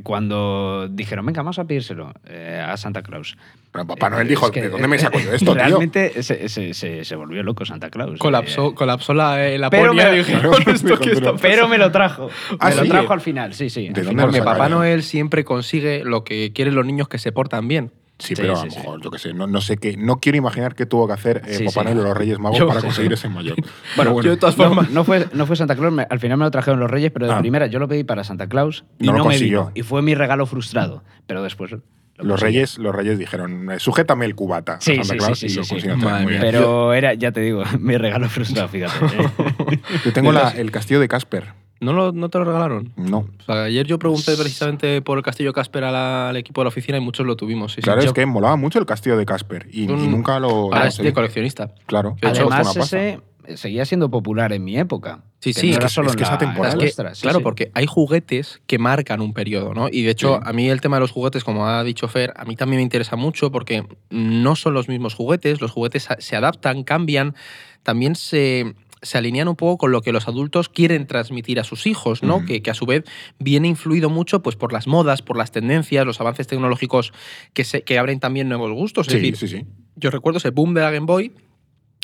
[0.02, 3.36] cuando dijeron, venga, vamos a pedírselo eh, a Santa Claus.
[3.70, 5.54] Pero Papá Eh, Noel dijo, es que, ¿de dónde me saco yo eh, esto, tío?
[5.54, 8.18] Realmente se, se- se- se volvió loco Santa Claus.
[8.18, 11.78] Colapsó, Eh, colapsó la, eh, la Pero me- y dije, Claro, "¿Esto está pero me
[11.78, 12.28] lo trajo.
[12.58, 13.82] ¿Ah, me lo trajo al final, sí, sí.
[13.82, 14.26] ¿De al dónde final.
[14.26, 14.68] lo Porque Papá?
[14.68, 17.92] Noel siempre consigue lo que quieren los niños que se portan bien.
[18.22, 20.74] Sí, pero a lo mejor, yo qué sé, no, no sé qué, no quiero imaginar
[20.74, 21.84] qué tuvo que hacer eh, Papá.
[21.84, 23.56] Noel o los Reyes Magos Yo- para conseguir ese mayor.
[23.96, 24.90] Bueno, yo de todas No, formas.
[24.90, 27.26] no fue, no fue Santa Claus, me- al final me lo trajeron los Reyes, pero
[27.26, 27.38] de Ah.
[27.40, 29.60] primera yo lo pedí para Santa Claus y No no, lo me consiguió.
[29.62, 29.72] vino.
[29.74, 31.02] Y fue mi regalo frustrado.
[31.26, 31.80] Pero después Lo
[32.18, 34.74] Los reyes, los reyes dijeron, "Eh, sujétame el cubata.
[34.74, 36.06] a Sí, Santa sí, Claus", sí, y sí, lo sí, consiguieron sí.
[36.06, 36.62] también muy Madre bien.
[36.62, 38.92] Pero era, ya te digo, mi regalo frustrado, fíjate.
[39.16, 39.80] ¿eh?
[40.04, 41.61] Yo tengo la- el castillo de Casper.
[41.82, 42.92] ¿No, lo- ¿No te lo regalaron?
[42.96, 43.18] No.
[43.40, 46.68] O sea, ayer yo pregunté precisamente por el Castillo Casper al, al equipo de la
[46.68, 47.72] oficina y muchos lo tuvimos.
[47.72, 47.82] Sí, sí.
[47.82, 50.48] Claro, es Yo- que molaba mucho el castillo de Casper y, y nunca lo.
[50.72, 51.74] Ahora es de coleccionista.
[51.86, 52.16] Claro.
[52.22, 53.20] Además, ese
[53.56, 55.24] seguía siendo popular en mi época.
[55.40, 56.72] Sí, Que sí, no es solo es que en es la- atemporal.
[56.74, 57.42] en la Es que, nuestra, sí, claro, sí.
[57.42, 59.88] porque hay juguetes que marcan un periodo, ¿no?
[59.90, 60.40] Y de hecho, Sí.
[60.48, 62.82] a mí el tema de los juguetes, como ha dicho Fer, a mí también me
[62.84, 67.34] interesa mucho porque no son los mismos juguetes, los juguetes se adaptan, cambian,
[67.82, 71.86] también se, se alinean un poco con lo que los adultos quieren transmitir a sus
[71.86, 72.44] hijos, ¿no?
[72.44, 73.04] Que, que a su vez
[73.38, 77.12] viene influido mucho pues, por las modas, por las tendencias, los avances tecnológicos
[77.52, 79.08] que, se, que abren también nuevos gustos.
[79.08, 79.66] Es Sí, decir, sí, sí.
[79.96, 81.32] yo recuerdo ese boom de la Game Boy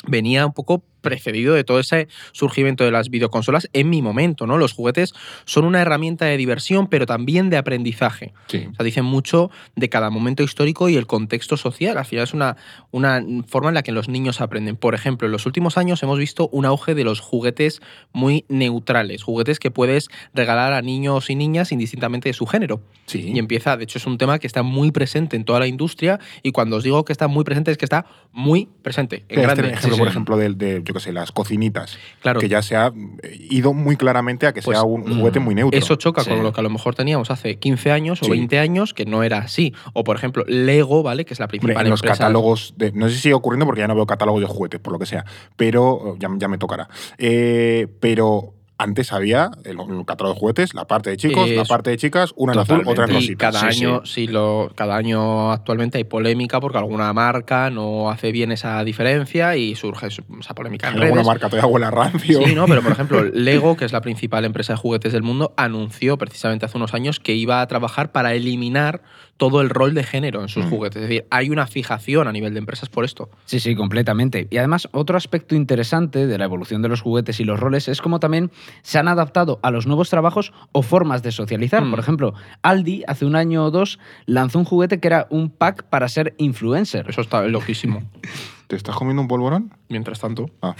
[0.07, 4.57] venía un poco precedido de todo ese surgimiento de las videoconsolas en mi momento, ¿no?
[4.57, 5.13] Los juguetes
[5.45, 8.33] son una herramienta de diversión, pero también de aprendizaje.
[8.47, 8.67] sí.
[8.69, 11.97] O sea, dicen mucho de cada momento histórico y el contexto social.
[11.97, 12.57] Al final es una,
[12.91, 14.75] una forma en la que los niños aprenden.
[14.75, 17.81] Por ejemplo, en los últimos años hemos visto un auge de los juguetes
[18.11, 22.81] muy neutrales, juguetes que puedes regalar a niños y niñas indistintamente de su género.
[23.05, 23.31] Sí.
[23.33, 26.19] Y empieza, de hecho, es un tema que está muy presente en toda la industria
[26.43, 29.88] y cuando os digo que está muy presente es que está muy presente, en Este
[29.95, 30.11] Sí, por sí.
[30.11, 32.39] ejemplo, del- de, yo qué sé, las cocinitas, Claro.
[32.39, 32.91] que ya se ha
[33.23, 35.77] eh, ido muy claramente a que Pues, sea un juguete mm, muy neutro.
[35.79, 36.29] Eso choca Sí.
[36.29, 38.31] con lo que a lo mejor teníamos hace 15 años o Sí.
[38.31, 39.73] 20 años, que no era así.
[39.93, 41.25] O, por ejemplo, Lego, ¿vale?
[41.25, 42.17] Que es la Hombre, principal en los empresa.
[42.17, 44.93] catálogos, de, no sé si sigue ocurriendo porque ya no veo catálogos de juguetes, por
[44.93, 45.25] lo que sea,
[45.55, 46.87] pero ya, ya me tocará.
[47.17, 51.91] Eh, pero antes había el, el catálogo de juguetes, la parte de chicos, la parte
[51.91, 53.51] de chicas, una en azul, otra en Y rosita.
[53.51, 58.31] cada Sí, año, sí, lo, cada año actualmente hay polémica porque alguna marca no hace
[58.31, 61.27] bien esa diferencia y surge esa polémica en Alguna redes.
[61.27, 62.41] marca todavía huele a rancio.
[62.43, 65.53] Sí, no, pero por ejemplo, Lego, que es la principal empresa de juguetes del mundo,
[65.57, 69.01] anunció precisamente hace unos años que iba a trabajar para eliminar
[69.39, 70.69] todo el rol de género en sus Mm.
[70.69, 71.01] juguetes.
[71.01, 73.29] Es decir, hay una fijación a nivel de empresas por esto.
[73.45, 74.47] Sí, sí, completamente.
[74.51, 78.01] Y además, otro aspecto interesante de la evolución de los juguetes y los roles es
[78.01, 78.51] cómo también
[78.83, 81.83] se han adaptado a los nuevos trabajos o formas de socializar.
[81.85, 81.89] Mm.
[81.89, 85.83] Por ejemplo, Aldi hace un año o dos lanzó un juguete que era un pack
[85.85, 87.05] para ser influencer.
[87.09, 88.03] Eso está loquísimo.
[88.67, 89.73] ¿Te estás comiendo un polvorón?
[89.87, 90.47] Mientras tanto.
[90.61, 90.75] Ah.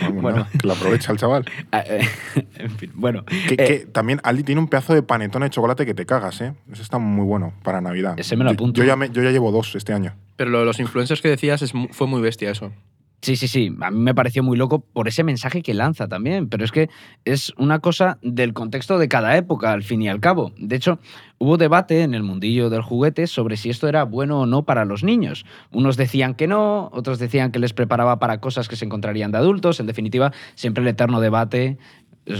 [0.00, 0.38] Vamos, Bueno.
[0.38, 1.44] nada, que lo aprovecha el chaval.
[1.72, 2.00] Ah, eh,
[2.58, 3.24] en fin, bueno.
[3.24, 6.40] Que, eh, que también Aldi tiene un pedazo de panetón de chocolate que te cagas,
[6.40, 6.54] ¿eh?
[6.72, 8.14] Eso está muy bueno para Navidad.
[8.18, 8.80] Ese me lo Yo- apunto.
[8.80, 10.14] Yo, ya, me- yo ya llevo dos este año.
[10.36, 12.72] Pero lo de los influencers que decías es fue muy bestia eso.
[13.26, 13.74] Sí, sí, sí.
[13.80, 16.48] A mí me pareció muy loco por ese mensaje que lanza también.
[16.48, 16.90] Pero es que
[17.24, 20.52] es una cosa del contexto de cada época, al fin y al cabo.
[20.56, 21.00] De hecho,
[21.38, 24.84] hubo debate en el mundillo del juguete sobre si esto era bueno o no para
[24.84, 25.44] los niños.
[25.72, 29.38] Unos decían que no, otros decían que les preparaba para cosas que se encontrarían de
[29.38, 29.80] adultos.
[29.80, 31.78] En definitiva, siempre el eterno debate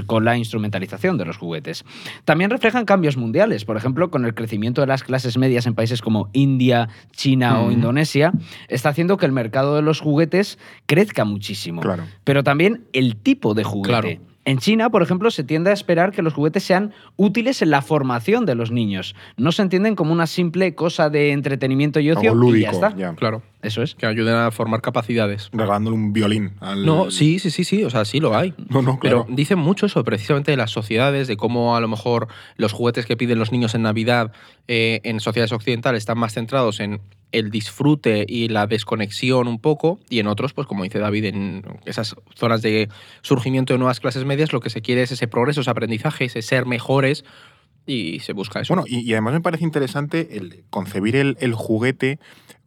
[0.07, 1.85] con la instrumentalización de los juguetes.
[2.25, 6.03] También reflejan cambios mundiales, por ejemplo, con el crecimiento de las clases medias en países
[6.03, 7.71] como India, China o.
[7.71, 8.33] Indonesia,
[8.69, 11.83] está haciendo que el mercado de los juguetes crezca muchísimo.
[11.83, 12.05] Claro.
[12.25, 13.89] Pero también el tipo de juguete.
[13.89, 14.37] Claro.
[14.47, 17.83] En China, por ejemplo, se tiende a esperar que los juguetes sean útiles en la
[17.83, 19.17] formación de los niños.
[19.37, 22.95] No se entienden como una simple cosa de entretenimiento y ocio Algo y ya está.
[22.97, 23.13] ya.
[23.15, 23.43] Claro.
[23.67, 23.95] Eso es.
[23.95, 25.51] Que ayuden a formar capacidades.
[25.53, 26.87] Regalándole un violín al.
[26.87, 27.83] No, sí, sí, sí, sí.
[27.85, 28.55] O sea, sí lo hay.
[28.69, 29.25] No, no, claro.
[29.27, 33.07] Pero dicen mucho eso precisamente de las sociedades, de cómo a lo mejor los juguetes
[33.07, 34.33] que piden los niños en Navidad
[34.69, 37.01] eh, en sociedades occidentales están más centrados en
[37.33, 41.63] el disfrute y la desconexión un poco, y en otros, pues como dice David, en
[41.85, 42.89] esas zonas de
[43.23, 46.43] surgimiento de nuevas clases medias, lo que se quiere es ese progreso, ese aprendizaje, ese
[46.43, 47.25] ser mejores,
[47.87, 48.75] y se busca eso.
[48.75, 52.19] Bueno, y, y además me parece interesante el concebir el, el juguete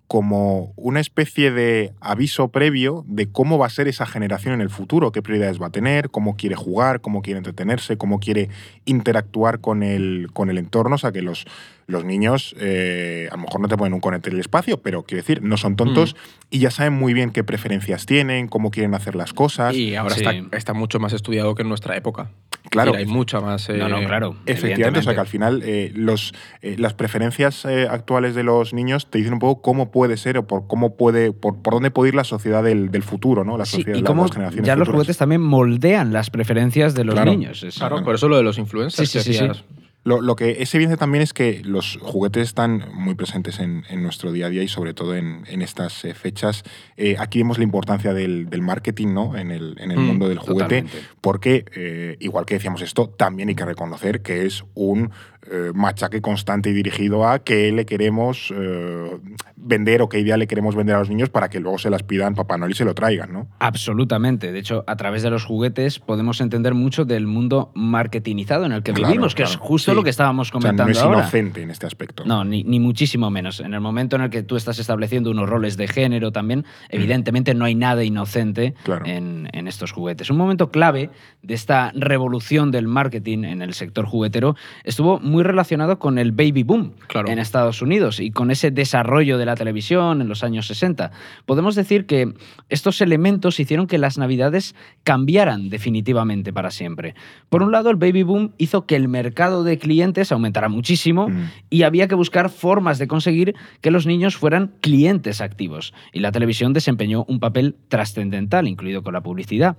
[0.09, 4.71] como una especie de aviso previo de cómo va a ser esa generación en el
[4.71, 8.49] futuro, qué prioridades va a tener, cómo quiere jugar, cómo quiere entretenerse, cómo quiere
[8.85, 10.95] interactuar con el, con el entorno.
[10.95, 11.45] O sea, que los,
[11.89, 15.23] los niños eh, a lo mejor no te ponen un conector el espacio, pero quiero
[15.23, 16.15] decir, no son tontos
[16.51, 19.75] y ya saben muy bien qué preferencias tienen, cómo quieren hacer las cosas.
[19.75, 20.23] y ahora Sí.
[20.25, 22.29] está, está mucho más estudiado que en nuestra época.
[22.69, 23.67] claro, decir, hay mucha más...
[23.69, 24.35] No, no, eh, claro.
[24.45, 28.73] Efectivamente, o sea que al final eh, los, eh, las preferencias eh, actuales de los
[28.75, 31.89] niños te dicen un poco cómo puede ser o por cómo puede, por, por dónde
[31.89, 33.57] puede ir la sociedad del, del futuro, ¿no?
[33.57, 36.93] La Sí, sociedad, y las- cómo las generaciones ya los juguetes también moldean las preferencias
[36.93, 37.31] de los Claro.
[37.31, 37.63] niños.
[37.63, 39.09] Es- Claro, por eso lo de los influencers.
[39.09, 39.63] Sí, sí, sí, sí.
[40.05, 44.01] Lo, lo que es evidente también es que los juguetes están muy presentes en, en
[44.01, 46.63] nuestro día a día y sobre todo en, en estas eh, fechas.
[46.95, 49.37] Eh, aquí vemos la importancia del, del marketing ¿no?
[49.37, 50.97] en el, en el Mm, mundo del juguete, totalmente.
[51.19, 55.11] porque, eh, igual que decíamos esto, también hay que reconocer que es un
[55.51, 59.17] eh, machaque constante y dirigido a qué le queremos eh,
[59.55, 62.03] vender o qué idea le queremos vender a los niños para que luego se las
[62.03, 63.47] pidan Papá Noel y se lo traigan, ¿no?
[63.59, 64.51] Absolutamente.
[64.51, 68.83] De hecho, a través de los juguetes podemos entender mucho del mundo marketingizado en el
[68.83, 69.95] que Claro, vivimos, que es justo Sí.
[69.95, 71.19] lo que estábamos O sea, comentando no es ahora.
[71.19, 72.23] inocente en este aspecto.
[72.25, 73.59] No, ni, ni muchísimo menos.
[73.59, 77.53] En el momento en el que tú estás estableciendo unos roles de género también, evidentemente
[77.53, 79.05] no hay nada inocente Claro.
[79.05, 80.29] en, en estos juguetes.
[80.29, 81.09] Un momento clave
[81.41, 86.63] de esta revolución del marketing en el sector juguetero estuvo muy relacionado con el baby
[86.63, 87.29] boom Claro.
[87.29, 91.11] en Estados Unidos y con ese desarrollo de la televisión en los años 60.
[91.45, 92.33] Podemos decir que
[92.69, 97.15] estos elementos hicieron que las navidades cambiaran definitivamente para siempre.
[97.49, 101.43] Por un lado, el baby boom hizo que el mercado de clientes aumentara muchísimo Mm.
[101.69, 105.93] y había que buscar formas de conseguir que los niños fueran clientes activos.
[106.13, 109.77] Y la televisión desempeñó un papel trascendental, incluido con la publicidad.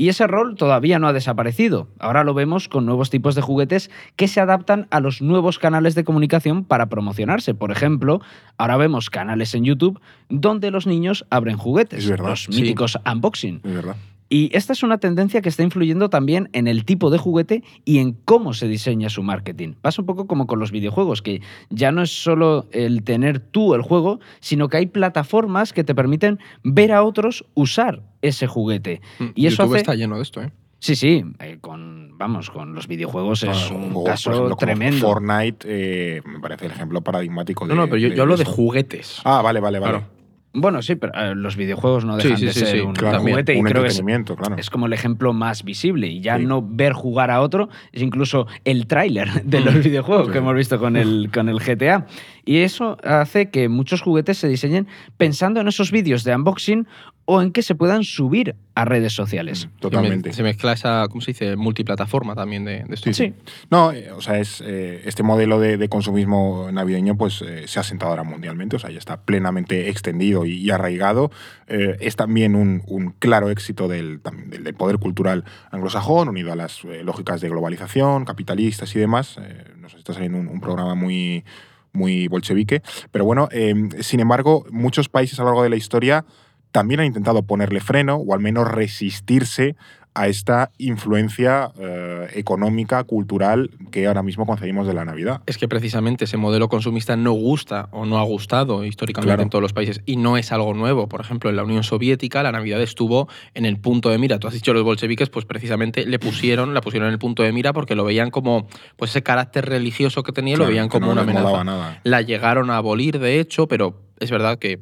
[0.00, 1.86] Y ese rol todavía no ha desaparecido.
[1.98, 5.94] Ahora lo vemos con nuevos tipos de juguetes que se adaptan a los nuevos canales
[5.94, 7.52] de comunicación para promocionarse.
[7.52, 8.22] Por ejemplo,
[8.56, 12.62] ahora vemos canales en YouTube donde los niños abren juguetes, Es verdad, los sí.
[12.62, 13.60] míticos unboxing.
[13.62, 13.96] Es verdad.
[14.32, 17.98] Y esta es una tendencia que está influyendo también en el tipo de juguete y
[17.98, 19.74] en cómo se diseña su marketing.
[19.82, 23.74] Pasa un poco como con los videojuegos, que ya no es solo el tener tú
[23.74, 29.00] el juego, sino que hay plataformas que te permiten ver a otros usar ese juguete.
[29.34, 30.52] Y eso YouTube hace- está lleno de esto, ¿eh?
[30.78, 35.06] Sí, sí, eh, con, vamos, con los videojuegos es Ah, un juegos, caso ejemplo, tremendo.
[35.08, 37.74] Fortnite eh, me parece el ejemplo paradigmático de.
[37.74, 39.20] No, no, pero yo, yo hablo de juguetes.
[39.24, 39.92] Ah, vale, vale, vale.
[39.98, 40.19] Claro.
[40.52, 43.20] Bueno, sí, pero eh, los videojuegos no dejan sí, de sí, ser sí, un, Claro,
[43.20, 44.56] juguete y un creo que es, entretenimiento, claro.
[44.58, 46.08] es como el ejemplo más visible.
[46.08, 46.44] Y ya Sí.
[46.46, 49.80] no ver jugar a otro, es incluso el tráiler de los Mm.
[49.82, 50.32] videojuegos Sí.
[50.32, 52.06] que hemos visto con el, con el GTA.
[52.44, 56.88] Y eso hace que muchos juguetes se diseñen pensando en esos vídeos de unboxing
[57.32, 59.68] o en que se puedan subir a redes sociales.
[59.78, 60.32] Totalmente.
[60.32, 61.54] Se mezcla esa, ¿cómo se dice?
[61.54, 63.12] Multiplataforma también de, de esto.
[63.12, 63.34] Sí.
[63.70, 67.78] No, eh, o sea, es, eh, este modelo de, de consumismo navideño pues eh, se
[67.78, 71.30] ha sentado ahora mundialmente, o sea, ya está plenamente extendido y, y arraigado.
[71.68, 76.56] Eh, es también un, un claro éxito del, del, del poder cultural anglosajón, unido a
[76.56, 79.36] las eh, lógicas de globalización, capitalistas y demás.
[79.40, 81.44] Eh, nos está saliendo un, un programa muy
[81.92, 86.24] muy bolchevique, pero bueno, eh, sin embargo, muchos países a lo largo de la historia
[86.72, 89.76] también han intentado ponerle freno o al menos resistirse
[90.12, 95.40] a esta influencia eh, económica, cultural que ahora mismo concebimos de la Navidad.
[95.46, 99.42] Es que precisamente ese modelo consumista no gusta o no ha gustado históricamente Claro.
[99.44, 101.08] en todos los países y no es algo nuevo.
[101.08, 104.40] Por ejemplo, en la Unión Soviética la Navidad estuvo en el punto de mira.
[104.40, 107.52] Tú has dicho los bolcheviques, pues precisamente le pusieron, la pusieron en el punto de
[107.52, 108.66] mira porque lo veían como
[108.96, 111.62] pues ese carácter religioso que tenía, lo veían como no una amenaza.
[111.62, 112.00] nada.
[112.02, 114.78] La llegaron a abolir, de hecho, pero es verdad que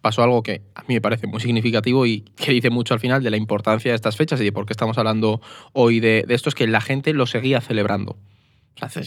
[0.00, 3.22] pasó algo que a mí me parece muy significativo y que dice mucho al final
[3.22, 5.40] de la importancia de estas fechas y de por qué estamos hablando
[5.72, 8.16] hoy de, de esto, es que la gente lo seguía celebrando.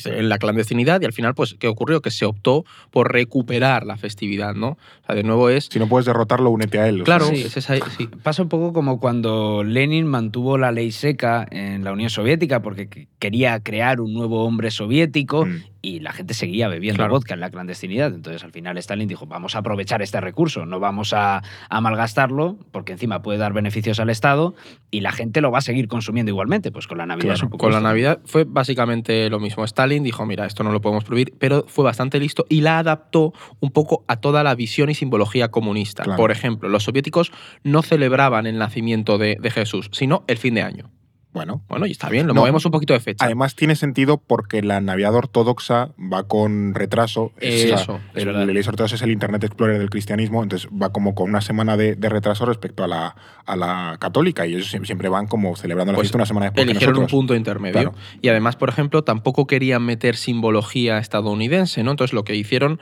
[0.05, 2.01] En la clandestinidad y al final, pues, ¿qué ocurrió?
[2.01, 4.69] Que se optó por recuperar la festividad, ¿no?
[4.69, 5.65] O sea, de nuevo es...
[5.71, 7.03] Si no puedes derrotarlo, únete a él.
[7.03, 7.41] Claro, sí.
[7.41, 8.07] es esa- sí.
[8.23, 12.87] Pasa un poco como cuando Lenin mantuvo la ley seca en la Unión Soviética porque
[12.87, 15.63] que- quería crear un nuevo hombre soviético Mm.
[15.85, 17.13] Y la gente seguía bebiendo Claro.
[17.13, 18.11] vodka en la clandestinidad.
[18.13, 22.57] Entonces al final Stalin dijo, vamos a aprovechar este recurso, no vamos a, a malgastarlo
[22.71, 24.55] porque encima puede dar beneficios al Estado
[24.89, 26.71] y la gente lo va a seguir consumiendo igualmente.
[26.71, 27.81] Pues con la Navidad es un poco Con la.
[27.81, 29.63] Navidad fue básicamente lo mismo.
[29.63, 33.33] Stalin dijo, mira, esto no lo podemos prohibir, pero fue bastante listo y la adaptó
[33.59, 36.03] un poco a toda la visión y simbología comunista.
[36.03, 36.17] Claro.
[36.17, 37.31] Por ejemplo, los soviéticos
[37.63, 40.89] no celebraban el nacimiento de, de Jesús, sino el fin de año.
[41.35, 42.39] Bueno, Bueno, y está bien, lo No.
[42.41, 43.23] movemos un poquito de fecha.
[43.25, 47.33] además tiene sentido porque la Navidad ortodoxa va con retraso.
[47.41, 48.49] Es, o sea, Eso, es el, verdad.
[48.49, 51.95] el ortodoxo es el Internet Explorer del cristianismo, entonces va como con una semana de,
[51.95, 53.15] de retraso respecto a la,
[53.45, 56.65] a la católica y ellos siempre, van como celebrando la Pues fiesta una semana después
[56.65, 57.73] que Eligieron un punto intermedio.
[57.73, 57.93] Claro.
[58.21, 61.91] Y además, por ejemplo, tampoco querían meter simbología estadounidense, ¿no?
[61.91, 62.79] Entonces lo que hicieron,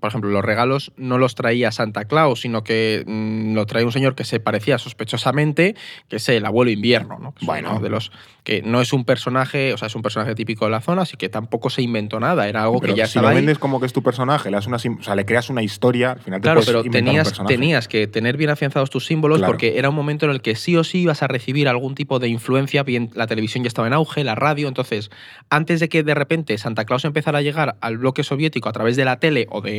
[0.00, 3.92] por ejemplo, los regalos no los traía Santa Claus, sino que mm, lo traía un
[3.92, 5.74] señor que se parecía sospechosamente,
[6.08, 7.34] que es el abuelo invierno, ¿no?
[7.34, 7.78] Que Bueno.
[7.80, 8.10] de los
[8.42, 11.16] que no es un personaje, o sea, es un personaje típico de la zona, así
[11.16, 13.36] que tampoco se inventó nada, era algo Pero que ya si estaba lo ahí.
[13.36, 16.12] vendes como que es tu personaje, le, das una, o sea, le creas una historia,
[16.12, 19.50] al final te Claro, pero un tenías, tenías que tener bien afianzados tus símbolos Claro.
[19.52, 22.18] porque era un momento en el que sí o sí ibas a recibir algún tipo
[22.18, 25.10] de influencia, bien la televisión ya estaba en auge, la radio, entonces
[25.48, 28.96] antes de que de repente Santa Claus empezara a llegar al bloque soviético a través
[28.96, 29.73] de la tele o de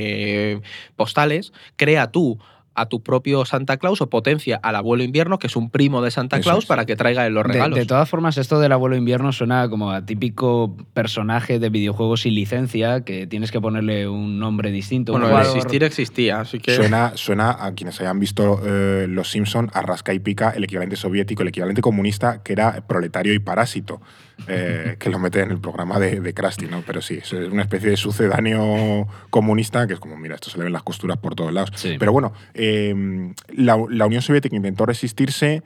[0.96, 2.40] postales, crea tú
[2.76, 6.12] a tu propio Santa Claus o potencia al abuelo invierno, que es un primo de
[6.12, 6.66] Santa Claus, es.
[6.66, 7.80] para que traiga los De, regalos.
[7.80, 12.36] de todas formas, esto del abuelo invierno suena como a típico personaje de videojuegos sin
[12.36, 15.14] licencia que tienes que ponerle un nombre distinto.
[15.14, 16.76] bueno, el existir existía, así que...
[16.76, 20.98] Suena, suena a quienes hayan visto eh, Los Simpson a rasca y pica el equivalente
[20.98, 24.02] soviético, el equivalente comunista, que era proletario y parásito,
[24.48, 26.84] eh, que lo mete en el programa de, de Krusty, ¿no?
[26.86, 30.66] Pero sí, es una especie de sucedáneo comunista que es como, mira, esto se le
[30.66, 31.72] ven las costuras por todos lados.
[31.76, 31.96] Sí.
[32.00, 35.64] Pero bueno, eh, la, la Unión Soviética intentó resistirse.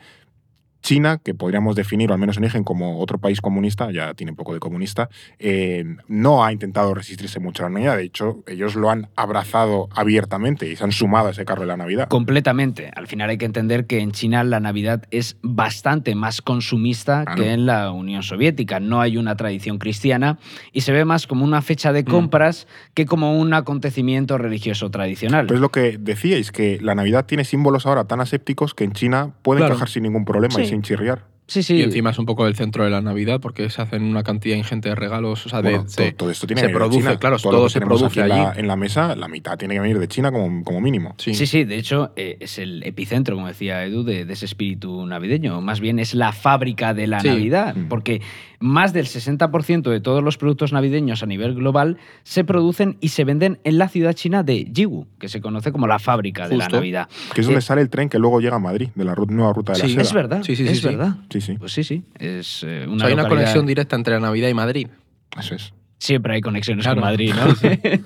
[0.82, 4.34] China, que podríamos definir, o al menos en origen, como otro país comunista, ya tiene
[4.34, 7.98] poco de comunista, eh, no ha intentado resistirse mucho a la Navidad.
[7.98, 11.68] De hecho, ellos lo han abrazado abiertamente y se han sumado a ese carro de
[11.68, 12.08] la Navidad.
[12.08, 12.92] Completamente.
[12.96, 17.52] Al final hay que entender que en China la Navidad es bastante más consumista que
[17.54, 18.80] en la Unión Soviética.
[18.80, 20.40] No hay una tradición cristiana
[20.72, 25.46] y se ve más como una fecha de compras que como un acontecimiento religioso tradicional.
[25.48, 28.94] Pero es lo que decíais, que la Navidad tiene símbolos ahora tan asépticos que en
[28.94, 29.74] China pueden Claro.
[29.74, 30.69] encajar sin ningún problema Sí.
[30.70, 31.24] Sin chirriar.
[31.50, 31.76] Sí, sí.
[31.76, 34.56] Y encima es un poco el centro de la Navidad porque se hacen una cantidad
[34.56, 35.46] ingente de regalos.
[35.46, 37.20] O sea, de- Bueno, de- todo, todo esto tiene se que venir de produce, China.
[37.20, 38.60] claro, todo, todo lo se produce aquí en la, allí.
[38.62, 41.16] en la mesa, la mitad tiene que venir de China como, como mínimo.
[41.18, 41.34] Sí.
[41.34, 45.06] Sí, sí, de hecho eh, es el epicentro, como decía Edu, de, de ese espíritu
[45.06, 45.60] navideño.
[45.62, 47.28] Más bien es la fábrica de la Sí.
[47.28, 47.88] Navidad, Mm.
[47.90, 48.22] porque
[48.62, 53.24] más del 60% de todos los productos navideños a nivel global se producen y se
[53.24, 56.68] venden en la ciudad china de Yiwu, que se conoce como la fábrica de la.
[56.70, 57.08] Navidad.
[57.34, 59.54] Que es donde Eh, sale el tren que luego llega a Madrid, de la nueva
[59.54, 60.02] ruta de la Sí, seda.
[60.04, 60.88] Es verdad, Sí, sí, sí, es sí.
[60.88, 61.16] verdad.
[61.40, 63.96] Sí, sí, Pues sí, sí, es eh, O una, sea, hay una localidad- conexión directa
[63.96, 64.88] entre la Navidad y Madrid.
[65.40, 65.74] eso es.
[66.00, 67.02] Siempre hay conexiones Claro.
[67.02, 67.54] con Madrid, ¿no?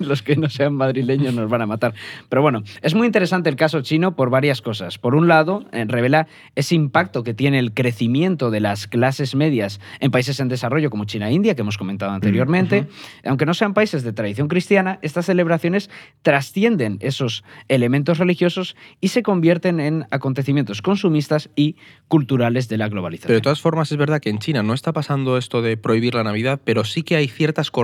[0.06, 1.94] Los que no sean madrileños nos van a matar.
[2.28, 4.98] Pero bueno, es muy interesante el caso chino por varias cosas.
[4.98, 6.26] Por un lado, eh, revela
[6.56, 11.04] ese impacto que tiene el crecimiento de las clases medias en países en desarrollo como
[11.04, 12.88] China e India, que hemos comentado anteriormente.
[13.24, 15.88] Aunque no sean países de tradición cristiana, estas celebraciones
[16.22, 21.76] trascienden esos elementos religiosos y se convierten en acontecimientos consumistas y
[22.08, 23.28] culturales de la globalización.
[23.28, 26.14] Pero de todas formas es verdad que en China no está pasando esto de prohibir
[26.16, 27.83] la Navidad, pero sí que hay ciertas corrientes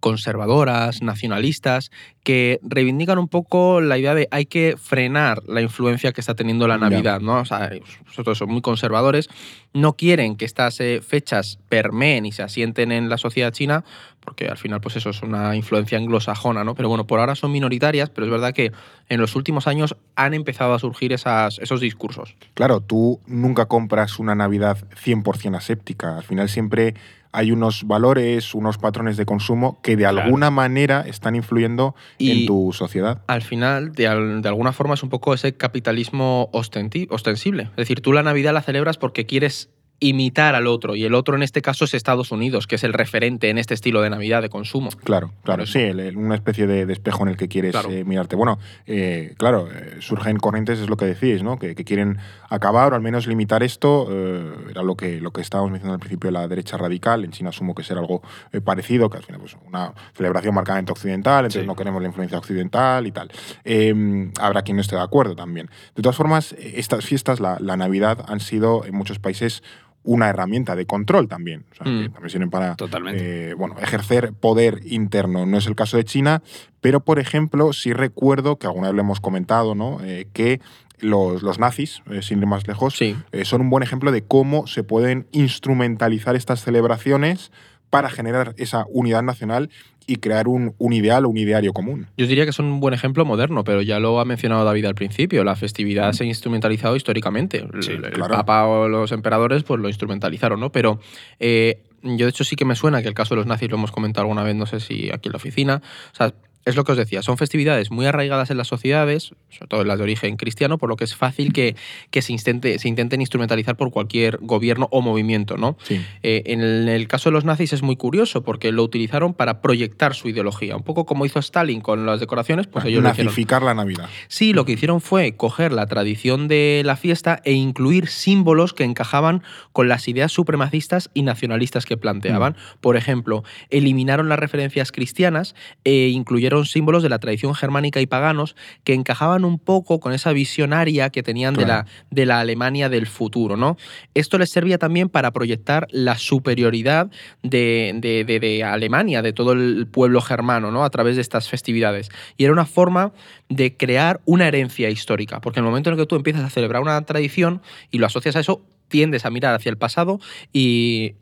[0.00, 1.90] conservadoras, nacionalistas,
[2.22, 6.66] que reivindican un poco la idea de hay que frenar la influencia que está teniendo
[6.66, 6.78] la.
[6.78, 7.40] Navidad, ¿no?
[7.40, 7.72] O sea,
[8.06, 9.28] nosotros son muy conservadores,
[9.72, 13.84] no quieren que estas eh, fechas permeen y se asienten en la sociedad china,
[14.20, 16.76] porque al final pues eso es una influencia anglosajona, ¿no?
[16.76, 18.70] Pero bueno, por ahora son minoritarias, pero es verdad que
[19.08, 22.36] en los últimos años han empezado a surgir esas, esos discursos.
[22.54, 26.18] Claro, tú nunca compras una Navidad 100% aséptica.
[26.18, 26.94] Al final siempre
[27.32, 30.22] hay unos valores, unos patrones de consumo que de Claro.
[30.22, 33.22] alguna manera están influyendo Y- en tu sociedad.
[33.26, 37.64] al final, de, al- de alguna forma, es un poco ese capitalismo ostensible.
[37.70, 39.70] Es decir, tú la Navidad la celebras porque quieres
[40.00, 42.92] imitar al otro, y el otro en este caso es Estados Unidos, que es el
[42.92, 44.90] referente en este estilo de Navidad de consumo.
[45.02, 45.80] Claro, claro, sí,
[46.14, 47.90] una especie de, de espejo en el que quieres Claro.
[47.90, 48.36] eh, mirarte.
[48.36, 51.58] Bueno, eh, claro, eh, surgen corrientes, es lo que decís, ¿no?
[51.58, 52.18] Que, que quieren
[52.48, 54.06] acabar o al menos limitar esto.
[54.10, 57.24] eh, era lo que, lo que estábamos mencionando al principio de la derecha radical.
[57.24, 58.22] En China asumo que será algo
[58.64, 61.66] parecido, que al final pues una celebración marcadamente occidental, entonces Sí.
[61.66, 63.30] no queremos la influencia occidental y tal.
[63.64, 65.68] Eh, habrá quien no esté de acuerdo también.
[65.96, 69.62] De todas formas, estas fiestas, la, la Navidad, han sido en muchos países
[70.08, 71.66] una herramienta de control también.
[71.72, 72.02] O sea, Mm.
[72.04, 73.50] que también sirven para Totalmente.
[73.50, 75.44] eh, bueno, ejercer poder interno.
[75.44, 76.42] No es el caso de China,
[76.80, 79.98] pero por ejemplo, sí recuerdo que alguna vez lo hemos comentado, ¿no?
[80.02, 80.60] Eh, que
[81.00, 83.16] los, los nazis, eh, sin ir más lejos, Sí.
[83.44, 87.52] son un buen ejemplo de cómo se pueden instrumentalizar estas celebraciones
[87.90, 89.70] para generar esa unidad nacional
[90.08, 92.06] y crear un, un ideal o un ideario común.
[92.16, 94.94] Yo diría que son un buen ejemplo moderno, pero ya lo ha mencionado David al
[94.94, 95.44] principio.
[95.44, 97.58] La festividad se ha instrumentalizado históricamente.
[97.58, 98.34] El- Sí, el, claro.
[98.34, 100.72] Papa o los emperadores pues lo instrumentalizaron, ¿no?
[100.72, 100.98] Pero
[101.38, 103.76] eh, yo de hecho sí que me suena que el caso de los nazis lo
[103.76, 105.82] hemos comentado alguna vez, no sé si aquí en la oficina.
[106.12, 106.32] O sea,
[106.68, 109.88] es lo que os decía, son festividades muy arraigadas en las sociedades, sobre todo en
[109.88, 111.76] las de origen cristiano, por lo que es fácil que,
[112.10, 115.78] que se, intente, se intenten instrumentalizar por cualquier gobierno o movimiento, ¿no?
[115.82, 116.04] Sí.
[116.22, 120.14] Eh, en el, caso de los nazis es muy curioso porque lo utilizaron para proyectar
[120.14, 120.76] su ideología.
[120.76, 123.32] Un poco como hizo Stalin con las decoraciones, pues ellos lo hicieron.
[123.32, 124.10] Nazificar la Navidad.
[124.28, 128.84] Sí, lo que hicieron fue coger la tradición de la fiesta e incluir símbolos que
[128.84, 129.42] encajaban
[129.72, 132.56] con las ideas supremacistas y nacionalistas que planteaban.
[132.82, 135.54] Por ejemplo, eliminaron las referencias cristianas
[135.84, 140.32] e incluyeron símbolos de la tradición germánica y paganos que encajaban un poco con esa
[140.32, 143.56] visionaria que tenían de, la, de la Alemania del futuro.
[143.56, 143.76] ¿no?
[144.14, 147.10] Esto les servía también para proyectar la superioridad
[147.42, 150.84] de, de- de- de Alemania, de todo el pueblo germano, ¿no?
[150.84, 152.10] a través de estas festividades.
[152.36, 153.12] Y era una forma
[153.48, 156.50] de crear una herencia histórica, porque en el momento en el que tú empiezas a
[156.50, 160.18] celebrar una tradición y lo asocias a eso, tiendes a mirar hacia el pasado
[160.52, 161.14] y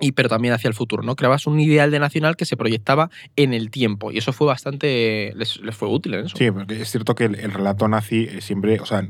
[0.00, 1.16] y, pero también hacia el futuro, ¿no?
[1.16, 5.32] Creabas un ideal de nacional que se proyectaba en el tiempo y eso fue bastante,
[5.36, 6.36] les, les fue útil en eso.
[6.36, 9.06] Sí, porque es cierto que el, el relato nazi eh, siempre, o sea,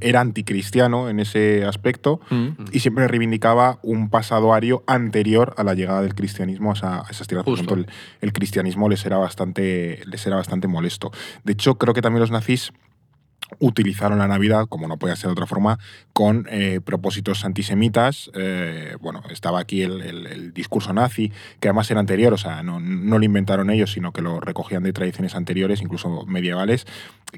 [0.00, 2.66] era anticristiano en ese aspecto Mm.
[2.72, 7.10] y siempre reivindicaba un pasado ario anterior a la llegada del cristianismo a, esa- a
[7.10, 7.44] esas tierras.
[7.44, 7.86] Por el,
[8.20, 11.10] el cristianismo les era, bastante, les era bastante molesto.
[11.44, 12.72] De hecho, creo que también los nazis
[13.58, 15.78] utilizaron la Navidad, como no podía ser de otra forma,
[16.12, 18.30] con eh, propósitos antisemitas.
[18.34, 22.62] Eh, bueno, estaba aquí el, el- el discurso nazi, que además era anterior, o sea,
[22.62, 26.86] no, no lo inventaron ellos, sino que lo recogían de tradiciones anteriores, incluso medievales,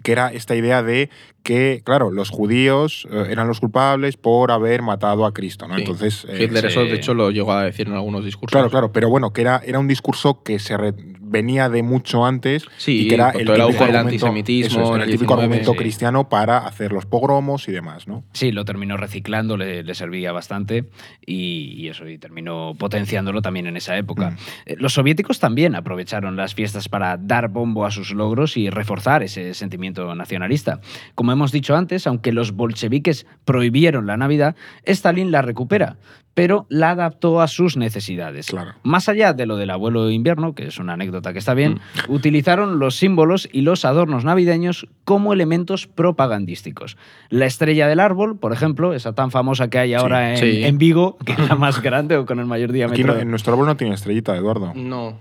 [0.03, 1.11] que era esta idea de
[1.43, 5.75] que, claro, los judíos eh, eran los culpables por haber matado a Cristo, ¿no?
[5.77, 5.81] Sí.
[5.83, 6.25] Entonces...
[6.39, 8.53] Hitler eso, de hecho, lo llegó a decir en algunos discursos.
[8.53, 10.95] Claro, claro, pero bueno, que era, era un discurso que se re-
[11.33, 14.97] venía de mucho antes Sí, y que era el el típico, del argumento, antisemitismo eso
[14.97, 15.79] el el típico 19, argumento sí.
[15.79, 18.23] cristiano para hacer los pogromos y demás, ¿no?
[18.33, 20.85] Sí, lo terminó reciclando, le, le servía bastante
[21.27, 24.31] y, y eso, y terminó potenciándolo también en esa época.
[24.31, 24.37] Mm.
[24.67, 29.23] Eh, Los soviéticos también aprovecharon las fiestas para dar bombo a sus logros y reforzar
[29.23, 30.81] ese sentimiento nacionalista.
[31.15, 35.97] Como hemos dicho antes, aunque los bolcheviques prohibieron la Navidad, Stalin la recupera,
[36.35, 38.47] pero la adaptó a sus necesidades.
[38.47, 38.75] Claro.
[38.83, 41.75] Más allá de lo del abuelo de invierno, que es una anécdota que está bien,
[42.09, 42.13] Mm.
[42.13, 46.97] utilizaron los símbolos y los adornos navideños como elementos propagandísticos.
[47.29, 50.65] La estrella del árbol, por ejemplo, esa tan famosa que hay ahora en, sí.
[50.65, 53.15] en Vigo, que es la más grande o con el mayor Aquí diámetro.
[53.15, 54.73] no- en nuestro árbol no tiene estrellita, Eduardo.
[54.75, 55.17] No.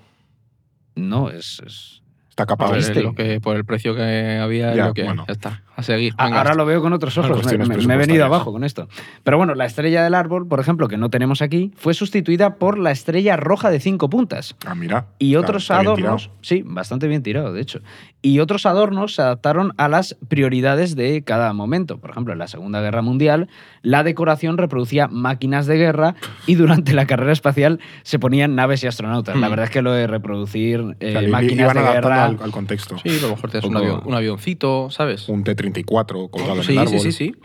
[0.95, 1.61] No, es.
[1.65, 2.00] es-
[2.43, 3.03] Está ver, ¿Viste?
[3.03, 5.07] lo que, por el precio que había, Ya, lo que hay.
[5.07, 5.25] bueno.
[5.27, 5.61] ya está.
[5.75, 6.13] A seguir.
[6.17, 6.37] Ah, venga.
[6.39, 7.29] Ahora lo veo con otros ojos.
[7.29, 8.87] Me, cuestiones me- me he venido abajo con esto.
[9.23, 12.77] Pero bueno, la estrella del árbol, por ejemplo, que no tenemos aquí, fue sustituida por
[12.77, 14.55] la estrella roja de cinco puntas.
[14.65, 15.07] Ah, mira.
[15.17, 17.79] Y otros está adornos, sí, bastante bien tirado, de hecho.
[18.21, 21.97] Y otros adornos se adaptaron a las prioridades de cada momento.
[21.99, 23.47] Por ejemplo, en la Segunda Guerra Mundial,
[23.81, 26.15] la decoración reproducía máquinas de guerra
[26.45, 29.35] y durante la carrera espacial se ponían naves y astronautas.
[29.37, 29.49] La Hmm.
[29.51, 32.30] verdad es que lo de reproducir eh, máquinas iban de guerra.
[32.38, 32.97] Al, al contexto.
[32.97, 35.27] Sí, a lo mejor un, Poco- avión- un avioncito, ¿sabes?
[35.29, 36.99] Un T-34 colgado sí, en el árbol.
[36.99, 37.36] sí, sí, sí.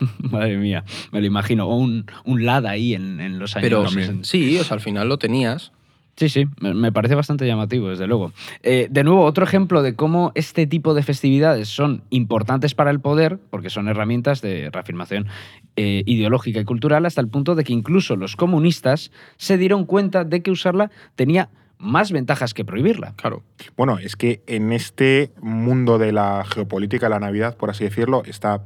[0.30, 1.66] Madre mía, me lo imagino.
[1.68, 3.64] O un, un LAD ahí en, en los años.
[3.64, 4.24] Pero 60.
[4.24, 5.72] sí, o sea, al final lo tenías.
[6.16, 8.32] Sí, sí, me me parece bastante llamativo, desde luego.
[8.62, 13.00] Eh, de nuevo, otro ejemplo de cómo este tipo de festividades son importantes para el
[13.00, 15.26] poder, porque son herramientas de reafirmación
[15.74, 20.22] eh, ideológica y cultural, hasta el punto de que incluso los comunistas se dieron cuenta
[20.22, 21.48] de que usarla tenía
[21.84, 23.14] más ventajas que prohibirla.
[23.16, 23.42] Claro.
[23.76, 28.62] Bueno, es que en este mundo de la geopolítica, la Navidad, por así decirlo, está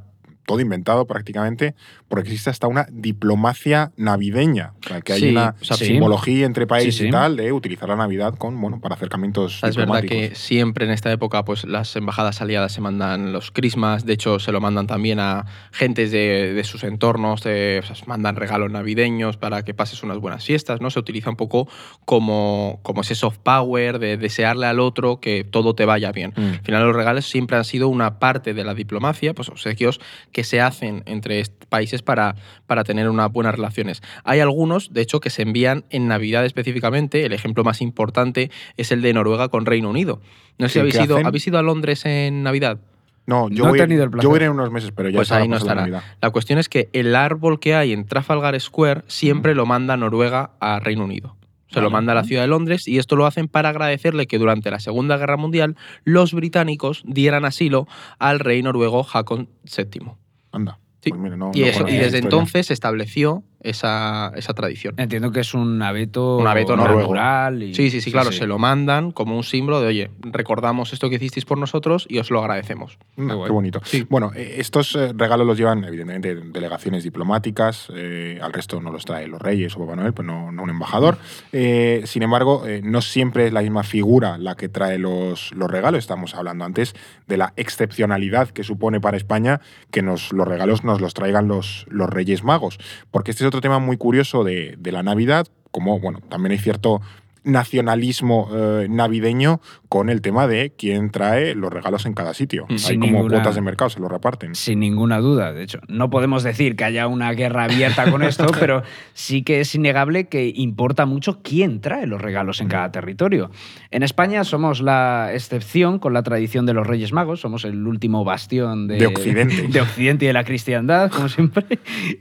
[0.49, 1.75] todo inventado prácticamente,
[2.07, 4.73] porque existe hasta una diplomacia navideña.
[4.83, 5.85] O sea, que hay Sí, una o sea, sí.
[5.85, 9.75] simbología entre países Sí, y tal de utilizar la Navidad con, bueno, para acercamientos Es
[9.77, 14.13] verdad que siempre en esta época pues las embajadas aliadas se mandan los crismas, de
[14.13, 18.05] hecho se lo mandan también a gentes de, de sus entornos, de- o sea, se
[18.07, 20.89] mandan regalos navideños para que pases unas buenas fiestas, ¿no?
[20.89, 21.67] Se utiliza un poco
[22.05, 26.33] como, como ese soft power de desearle al otro que todo te vaya bien.
[26.35, 26.41] Mm.
[26.41, 29.99] Al final los regalos siempre han sido una parte de la diplomacia, pues obsequios
[30.31, 32.35] que se hacen entre países para,
[32.67, 34.01] para tener unas buenas relaciones.
[34.23, 37.25] Hay algunos, de hecho, que se envían en Navidad específicamente.
[37.25, 40.21] El ejemplo más importante es el de Noruega con Reino Unido.
[40.57, 41.17] No sé si habéis ¿qué ido?
[41.23, 42.79] ¿habéis ido a Londres en Navidad.
[43.27, 44.23] No, yo, No he voy, tenido el placer.
[44.23, 45.81] yo voy a ir en unos meses, pero ya Pues ahí no la estará.
[45.81, 46.03] Navidad.
[46.19, 50.51] La cuestión es que el árbol que hay en Trafalgar Square siempre lo manda Noruega
[50.59, 51.35] a Reino Unido.
[51.71, 54.39] Se lo manda a la ciudad de Londres y esto lo hacen para agradecerle que
[54.39, 57.87] durante la Segunda Guerra Mundial los británicos dieran asilo
[58.17, 60.13] al rey noruego Haakon VII.
[60.51, 60.79] Anda.
[61.01, 61.11] Sí.
[61.11, 64.95] Pues no- Y, no eso- y desde entonces se estableció esa, esa tradición.
[64.97, 67.01] Entiendo que es un abeto, Un abeto noruego.
[67.01, 67.63] natural.
[67.63, 71.09] y- Sí, sí, sí, claro, se lo mandan como un símbolo de, oye, recordamos esto
[71.09, 72.97] que hicisteis por nosotros y os lo agradecemos.
[73.17, 73.81] Anda, Qué bonito.
[73.83, 74.05] Sí.
[74.09, 77.87] Bueno, eh, estos eh, regalos los llevan, evidentemente, delegaciones diplomáticas.
[77.95, 80.69] eh, al resto no los trae los reyes o Papá Noel, pues no, no un
[80.69, 81.17] embajador.
[81.51, 85.69] Eh, sin embargo, eh, no siempre es la misma figura la que trae los, los
[85.69, 85.99] regalos.
[85.99, 86.93] Estamos hablando antes
[87.27, 91.85] de la excepcionalidad que supone para España que nos, los regalos nos los traigan los,
[91.89, 92.77] los reyes magos.
[93.11, 96.57] Porque este es otro tema muy curioso de, de la Navidad, como, bueno, también hay
[96.57, 97.01] cierto
[97.43, 102.67] nacionalismo eh, navideño con el tema de quién trae los regalos en cada sitio.
[102.69, 104.53] Hay como ninguna- cuotas de mercado, se lo reparten.
[104.53, 105.51] Sin ninguna duda.
[105.51, 108.83] De hecho, no podemos decir que haya una guerra abierta con esto, pero
[109.13, 113.49] sí que es innegable que importa mucho quién trae los regalos en cada territorio.
[113.89, 118.23] En España somos la excepción con la tradición de los Reyes Magos, somos el último
[118.23, 119.67] bastión de, De Occidente.
[119.69, 121.65] de Occidente y de la cristiandad, como siempre.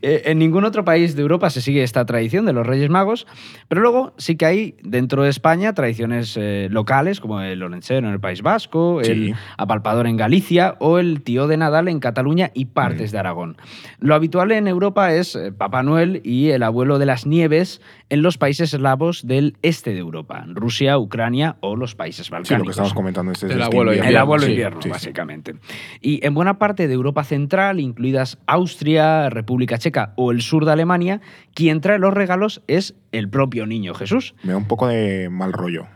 [0.01, 3.27] Eh, en ningún otro país de Europa se sigue esta tradición de los Reyes Magos,
[3.69, 8.07] pero luego sí que hay dentro de España tradiciones eh, locales, como el el olenchero
[8.09, 9.11] en el País Vasco, Sí.
[9.13, 12.69] el apalpador en Galicia o el tío de Nadal en Cataluña y Mm.
[12.69, 13.57] partes de Aragón.
[13.99, 17.81] Lo habitual en Europa es eh, Papá Noel y el abuelo de las nieves
[18.11, 22.37] en los países eslavos del este de Europa, Rusia, Ucrania o los países Sí, lo
[22.39, 22.67] balcánicos.
[22.67, 24.11] que estamos comentando este, El este abuelo invierno.
[24.11, 24.91] El abuelo Sí, invierno, sí, sí.
[24.91, 25.55] básicamente.
[26.01, 30.73] Y en buena parte de Europa Central, incluidas Austria, República Checa o el sur de
[30.73, 31.21] Alemania,
[31.55, 34.35] quien trae los regalos es el propio niño Jesús.
[34.45, 35.87] Me da un poco de mal rollo.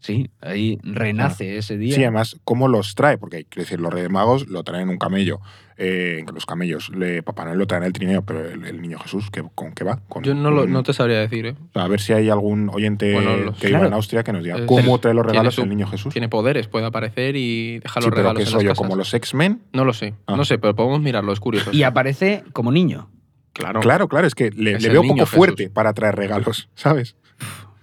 [0.00, 1.94] Sí, ahí renace ese día.
[1.94, 3.18] Sí, además, ¿cómo los trae?
[3.18, 5.40] Porque, quiero decir, los Reyes Magos lo traen en un camello.
[5.76, 8.98] Eh, los camellos, le, Papá Noel lo trae en el trineo, pero el, el niño
[8.98, 10.00] Jesús, ¿qué- ¿con qué va?
[10.08, 11.54] Con- Yo no, lo- no te sabría decir, ¿eh?
[11.74, 13.88] A ver si hay algún oyente Bueno, los- que viva claro.
[13.88, 16.12] en Austria que nos diga cómo trae los tiene regalos su- el niño Jesús.
[16.12, 18.74] Tiene poderes, puede aparecer y dejar Sí, los pero regalos ¿qué en soy yo?
[18.74, 19.62] ¿Como los X-Men?
[19.72, 20.36] No lo sé, Ah.
[20.36, 21.70] no sé, pero podemos mirarlo, es curioso.
[21.72, 23.08] Y aparece como niño.
[23.52, 26.68] claro, Claro, claro, es que le, Es le el veo poco fuerte para traer regalos,
[26.76, 27.16] ¿sabes?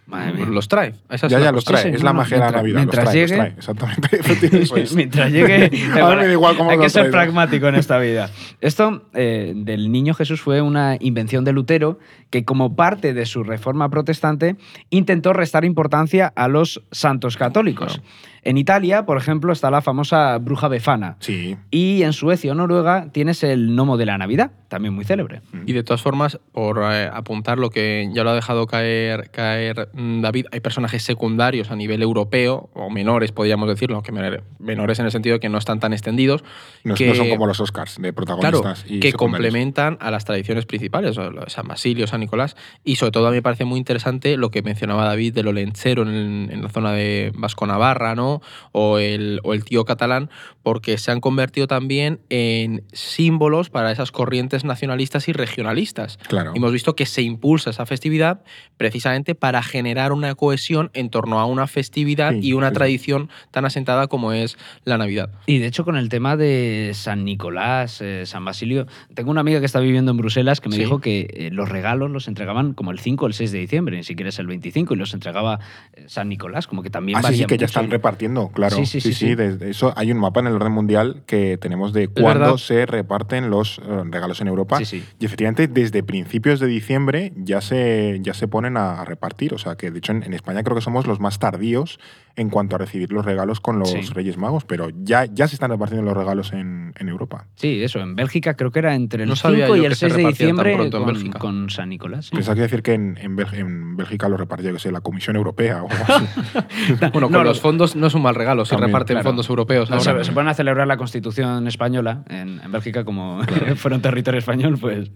[0.07, 0.45] Madre mía.
[0.45, 0.93] los trae.
[1.27, 2.75] Ya, la ya los trae, sí, es la no, magia de la Navidad.
[2.77, 4.95] mientras los trae, llegue- los trae, exactamente.
[4.95, 5.65] Mientras llegue.
[6.01, 8.29] A mí me da igual cómo Hay que ser pragmático en esta vida.
[8.61, 11.99] Esto eh, del niño Jesús fue una invención de Lutero
[12.29, 14.55] que, como parte de su reforma protestante,
[14.89, 17.93] intentó restar importancia a los santos católicos.
[17.95, 18.09] Claro.
[18.43, 21.15] En Italia, por ejemplo, está la famosa bruja befana.
[21.19, 25.41] Sí, Y en Suecia o Noruega tienes el gnomo de la Navidad, también muy célebre.
[25.65, 29.89] Y de todas formas, por eh, apuntar lo que ya lo ha dejado caer, caer
[29.97, 35.05] David, hay personajes secundarios a nivel europeo, o menores, podríamos decirlo, que menor- menores en
[35.05, 36.43] el sentido de que no están tan extendidos,
[36.83, 38.85] no, que, no son como los Oscars de claro, protagonistas.
[38.87, 43.27] y que complementan a las tradiciones principales, de San Basilio, San Nicolás, y sobre todo
[43.27, 46.69] a mí me parece muy interesante lo que mencionaba David del olenchero en, en la
[46.69, 48.41] zona de Vasco-Navarra, ¿no?
[48.73, 50.29] O el, o el tío catalán,
[50.65, 56.17] porque se han convertido también en símbolos para esas corrientes nacionalistas y regionalistas.
[56.27, 56.53] Claro.
[56.55, 58.41] Hemos visto que se impulsa esa festividad
[58.75, 63.29] precisamente para generar una cohesión en torno a una festividad Sí, y una sí, tradición
[63.51, 65.29] tan asentada como es la Navidad.
[65.45, 69.59] Y de hecho, con el tema de San Nicolás, eh, San Basilio, tengo una amiga
[69.59, 70.81] que está viviendo en Bruselas que me Sí.
[70.81, 73.97] dijo que eh, los regalos los entregaban como el 5 o el 6 de diciembre,
[73.97, 75.59] ni siquiera es el 25, y los entregaba
[75.93, 78.75] eh, San Nicolás, como que también Ah, sí, que ya están repartiendo, claro.
[78.77, 79.35] Sí, sí, sí, sí.
[79.35, 83.49] desde eso hay un mapa en el orden mundial que tenemos de cuándo se reparten
[83.49, 84.77] los eh, regalos en Europa.
[84.79, 85.03] Sí, sí.
[85.19, 89.53] Y efectivamente, desde principios de diciembre ya se, ya se ponen a, a repartir.
[89.53, 91.99] O sea que, de hecho, en, en España creo que somos los más tardíos
[92.37, 94.01] en cuanto a recibir los regalos con los Sí.
[94.13, 97.47] Reyes Magos, pero ya, ya se están repartiendo los regalos en, en Europa.
[97.55, 99.95] Sí, eso, en Bélgica creo que era entre el No sabía 5 y el que
[99.95, 102.25] se 6 de diciembre con, con San Nicolás.
[102.25, 102.31] sí.
[102.35, 105.01] Pensaba que decir que en, en, Bélgica, en Bélgica lo repartió, yo que sé, la
[105.01, 106.25] Comisión Europea o algo así.
[107.13, 109.29] Bueno, con No, los fondos no es un mal regalo, se También, reparten claro.
[109.29, 109.89] fondos europeos.
[109.89, 110.17] No, ahora.
[110.19, 113.41] se, se ponen a celebrar la Constitución española en, en Bélgica como
[113.77, 115.11] fueron territorio español, pues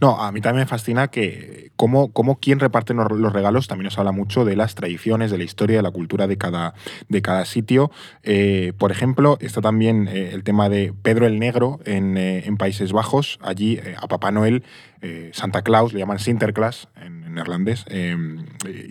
[0.00, 3.84] No, a mí también me fascina que cómo, cómo quien reparte los los regalos también
[3.86, 6.61] nos habla mucho de las tradiciones, de la historia, de la cultura de cada,
[7.08, 7.90] de cada sitio.
[8.22, 12.56] Eh, por ejemplo, está también eh, el tema de Pedro el Negro en, eh, en
[12.56, 13.38] Países Bajos.
[13.42, 14.62] Allí eh, a Papá Noel,
[15.00, 17.84] eh, Santa Claus, le llaman Sinterklaas en, en neerlandés.
[17.88, 18.16] eh,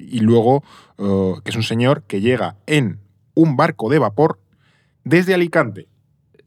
[0.10, 0.64] y luego,
[0.98, 3.00] eh, que es un señor que llega en
[3.34, 4.40] un barco de vapor
[5.04, 5.88] desde Alicante.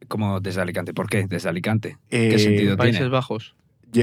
[0.09, 0.93] como desde Alicante.
[0.93, 1.27] ¿Por qué?
[1.27, 1.97] Desde Alicante.
[2.11, 3.11] Eh, ¿Qué sentido Países tiene?
[3.11, 3.55] Bajos.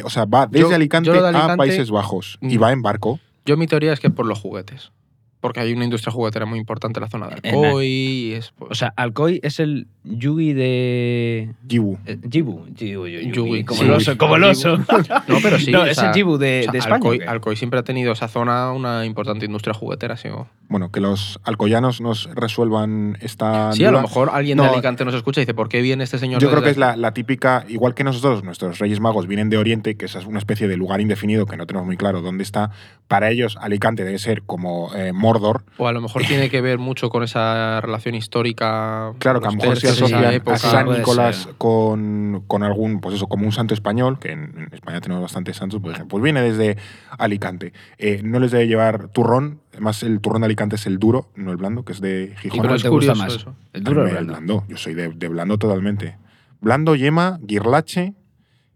[0.03, 2.63] O sea, va desde Yo- Alicante, yo de a Alicante- Países Bajos y Mm.
[2.63, 3.19] va en barco.
[3.45, 4.91] Yo mi teoría es que por los juguetes.
[5.41, 7.87] Porque hay una industria juguetera muy importante en la zona de Alcoy.
[7.87, 11.49] y es, pues, O sea, Alcoy es el Yugi de.
[11.67, 11.97] Yibu.
[12.05, 12.65] eh, Jibu.
[12.75, 13.85] Jibu, Yugi, Yugi, Como sí.
[13.85, 14.17] el oso.
[14.17, 14.77] Como el oso.
[15.27, 15.71] no, pero sí.
[15.71, 16.95] no, o es el Jibu de, o sea, de España.
[16.95, 17.21] Alcoy.
[17.27, 20.15] Alcoy siempre ha tenido esa zona una importante industria juguetera.
[20.17, 20.29] Sí,
[20.69, 23.73] Bueno, que los alcoyanos nos resuelvan esta.
[23.73, 26.03] Sí, a lo mejor alguien No, de Alicante nos escucha y dice, ¿por qué viene
[26.03, 26.41] este señor?
[26.41, 26.99] Yo creo que es la, aquí?".
[26.99, 30.67] la típica, igual que nosotros, nuestros Reyes Magos vienen de Oriente, que es una especie
[30.67, 32.71] de lugar indefinido que no tenemos muy claro dónde está.
[33.07, 35.63] Para ellos, Alicante debe ser como eh, Mordor.
[35.77, 39.13] O a lo mejor tiene que ver mucho con esa relación histórica.
[39.19, 40.57] Claro, que a lo mejor se asocian a.
[40.57, 44.99] San Nicolás con, con algún, pues eso, como un santo español, que en, en España
[44.99, 46.77] tenemos bastantes santos, por ejemplo, pues viene desde
[47.17, 47.71] Alicante.
[47.97, 51.51] Eh, no les debe llevar turrón, además el turrón de Alicante es el duro, no
[51.51, 52.59] el blando, que es de ¿Y Gijón.
[52.59, 53.35] cuál es te gusta más?
[53.35, 53.55] eso.
[53.73, 54.33] ¿El duro o el el blando?
[54.33, 54.63] blando.
[54.67, 56.17] Yo soy de, de blando totalmente.
[56.59, 58.13] Blando, yema, guirlache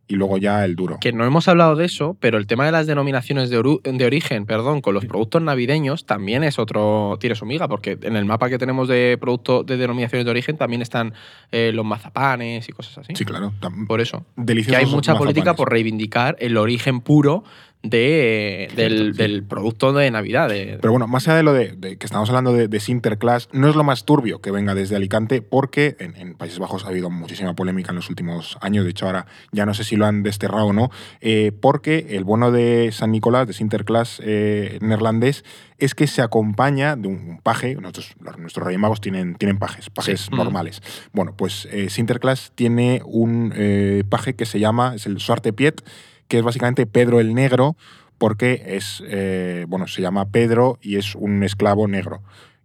[0.07, 0.97] y luego ya el duro.
[1.01, 4.05] Que no hemos hablado de eso, pero el tema de las denominaciones de, oru- de
[4.05, 8.25] origen, perdón, con los productos navideños también es otro, tiene su miga, porque en el
[8.25, 11.13] mapa que tenemos de producto de denominaciones de origen también están
[11.51, 13.13] eh, los mazapanes y cosas así.
[13.15, 13.53] Sí, claro.
[13.87, 14.25] Por eso.
[14.35, 17.43] Que Deliciosos hay mucha política por reivindicar el origen puro
[17.89, 20.49] de, del, del producto de Navidad.
[20.49, 23.69] de- Pero bueno, más allá de lo de, de que estamos hablando de, Sinterklaas, no
[23.69, 27.09] es lo más turbio que venga desde Alicante, porque en, en Países Bajos ha habido
[27.09, 28.83] muchísima polémica en los últimos años.
[28.83, 30.89] De hecho, ahora ya no sé si lo han desterrado o no,
[31.21, 35.43] eh, porque el bono de San Nicolás, de Sinterklaas eh, neerlandés,
[35.77, 37.75] es que se acompaña de un paje.
[37.75, 40.29] Nosotros, nuestros Reyes Magos tienen, tienen pajes, pajes Sí.
[40.35, 40.81] normales.
[41.11, 45.81] Bueno, pues eh, Sinterklaas tiene un eh, paje que se llama, es el Zwarte Piet,
[46.27, 47.75] que es básicamente Pedro el Negro,
[48.17, 52.21] porque es, eh, bueno, se llama Pedro y es un esclavo negro.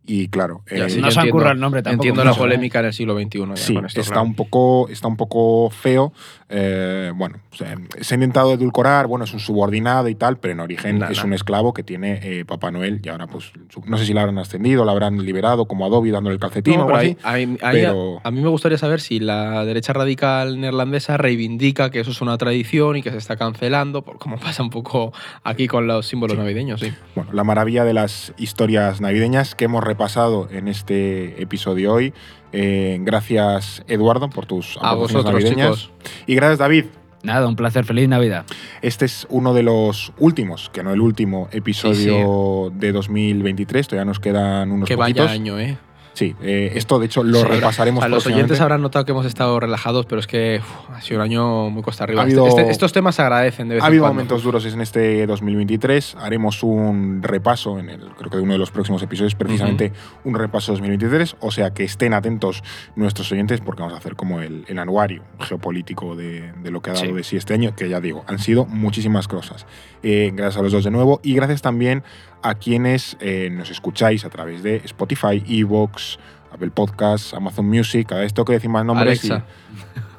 [0.07, 2.41] Y claro, Ya, eh, no se han entiendo- currado el nombre tampoco Entiendo la mucho,
[2.41, 3.39] polémica en el siglo XXI.
[3.51, 4.27] ya sí, con esto, está, claro.
[4.27, 6.13] un poco, está un poco feo.
[6.53, 7.65] eh, bueno, se,
[8.01, 11.19] se ha intentado edulcorar, bueno, es un subordinado y tal, pero en origen Nah, es
[11.19, 11.27] nah.
[11.27, 13.53] un esclavo que tiene eh, Papá Noel y ahora, pues,
[13.87, 16.87] no sé si lo habrán ascendido, lo habrán liberado como Adobe dándole el calcetín No,
[16.87, 17.57] o algo pero así.
[17.63, 22.11] a- pero- a, mí me gustaría saber si la derecha radical neerlandesa reivindica que eso
[22.11, 25.13] es una tradición y que se está cancelando, por como pasa un poco
[25.45, 26.81] aquí con los símbolos navideños.
[26.81, 26.93] Sí.
[27.15, 32.15] Bueno, la maravilla de las historias navideñas que hemos repasado en este episodio hoy.
[32.53, 35.79] Eh, gracias, Eduardo, por tus A aportaciones vosotros, navideñas.
[35.83, 35.91] chicos.
[36.27, 36.85] Y gracias, David.
[37.23, 37.85] Nada, un placer.
[37.85, 38.47] Feliz Navidad.
[38.81, 43.89] Este es uno de los últimos, que no el último episodio de 2023.
[43.89, 45.27] Todavía nos quedan unos Que poquitos.
[45.27, 45.77] vaya año, ¿eh?
[46.21, 49.25] Sí, eh, esto de hecho lo Sí, repasaremos a los oyentes habrán notado que hemos
[49.25, 52.21] estado relajados, pero es que uf, ha sido un año muy costa arriba.
[52.21, 54.14] Ha habido- Este- este- estos temas se agradecen de vez Ha en habido cuando.
[54.16, 56.16] momentos duros en este 2023.
[56.21, 59.93] Haremos un repaso en el, creo que de uno de los próximos episodios, precisamente
[60.25, 61.37] un repaso 2023.
[61.41, 62.62] O sea que estén atentos
[62.97, 66.91] nuestros oyentes porque vamos a hacer como el, el anuario geopolítico de, de lo que
[66.91, 67.12] ha dado Sí.
[67.12, 69.64] de sí este año, que ya digo, han sido muchísimas cosas.
[70.03, 72.03] Eh, gracias a los dos de nuevo y gracias también
[72.43, 76.18] a quienes eh, nos escucháis a través de Spotify, Evox,
[76.53, 78.09] Apple Podcasts, Amazon Music.
[78.09, 79.24] Cada vez tengo que decir más nombres.
[79.24, 79.47] y- Alexa.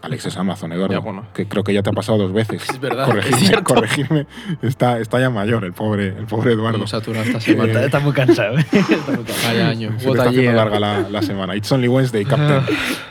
[0.03, 0.93] Alexa es Amazon, Eduardo.
[0.95, 1.28] Ya, bueno.
[1.32, 2.63] Que creo que ya te ha pasado dos veces.
[2.69, 3.63] Es verdad, Corregirme, es cierto.
[3.76, 4.26] corregirme.
[4.63, 6.88] Está, está ya mayor el pobre, el pobre Eduardo.
[6.88, 7.72] Saturado esta semana.
[7.72, 8.57] Está, está muy cansado.
[8.57, 8.65] ¿eh?
[8.72, 9.47] Está muy cansado.
[9.53, 9.93] Vaya año.
[9.99, 11.55] Se está haciendo larga la, la semana.
[11.55, 12.63] It's only Wednesday, Captain.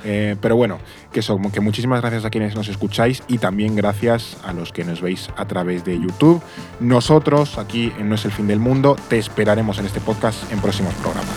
[0.02, 0.80] Eh, pero bueno,
[1.12, 4.84] que, eso, que muchísimas gracias a quienes nos escucháis y también gracias a los que
[4.84, 6.42] nos veis a través de YouTube.
[6.80, 10.60] Nosotros, aquí en No es el fin del mundo, te esperaremos en este podcast en
[10.60, 11.36] próximos programas.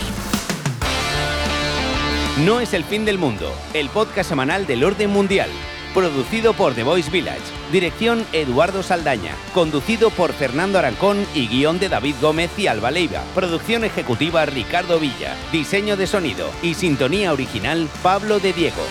[2.45, 5.49] No es el fin del mundo, el podcast semanal del orden mundial.
[5.93, 7.41] Producido por The Voice Village.
[7.71, 9.36] Dirección Eduardo Saldaña.
[9.53, 13.21] Conducido por Fernando Arancón y guion de David Gómez y Alba Leiva.
[13.36, 15.36] Producción ejecutiva Ricardo Villa.
[15.51, 18.82] Diseño de sonido y sintonía original Pablo de Diego.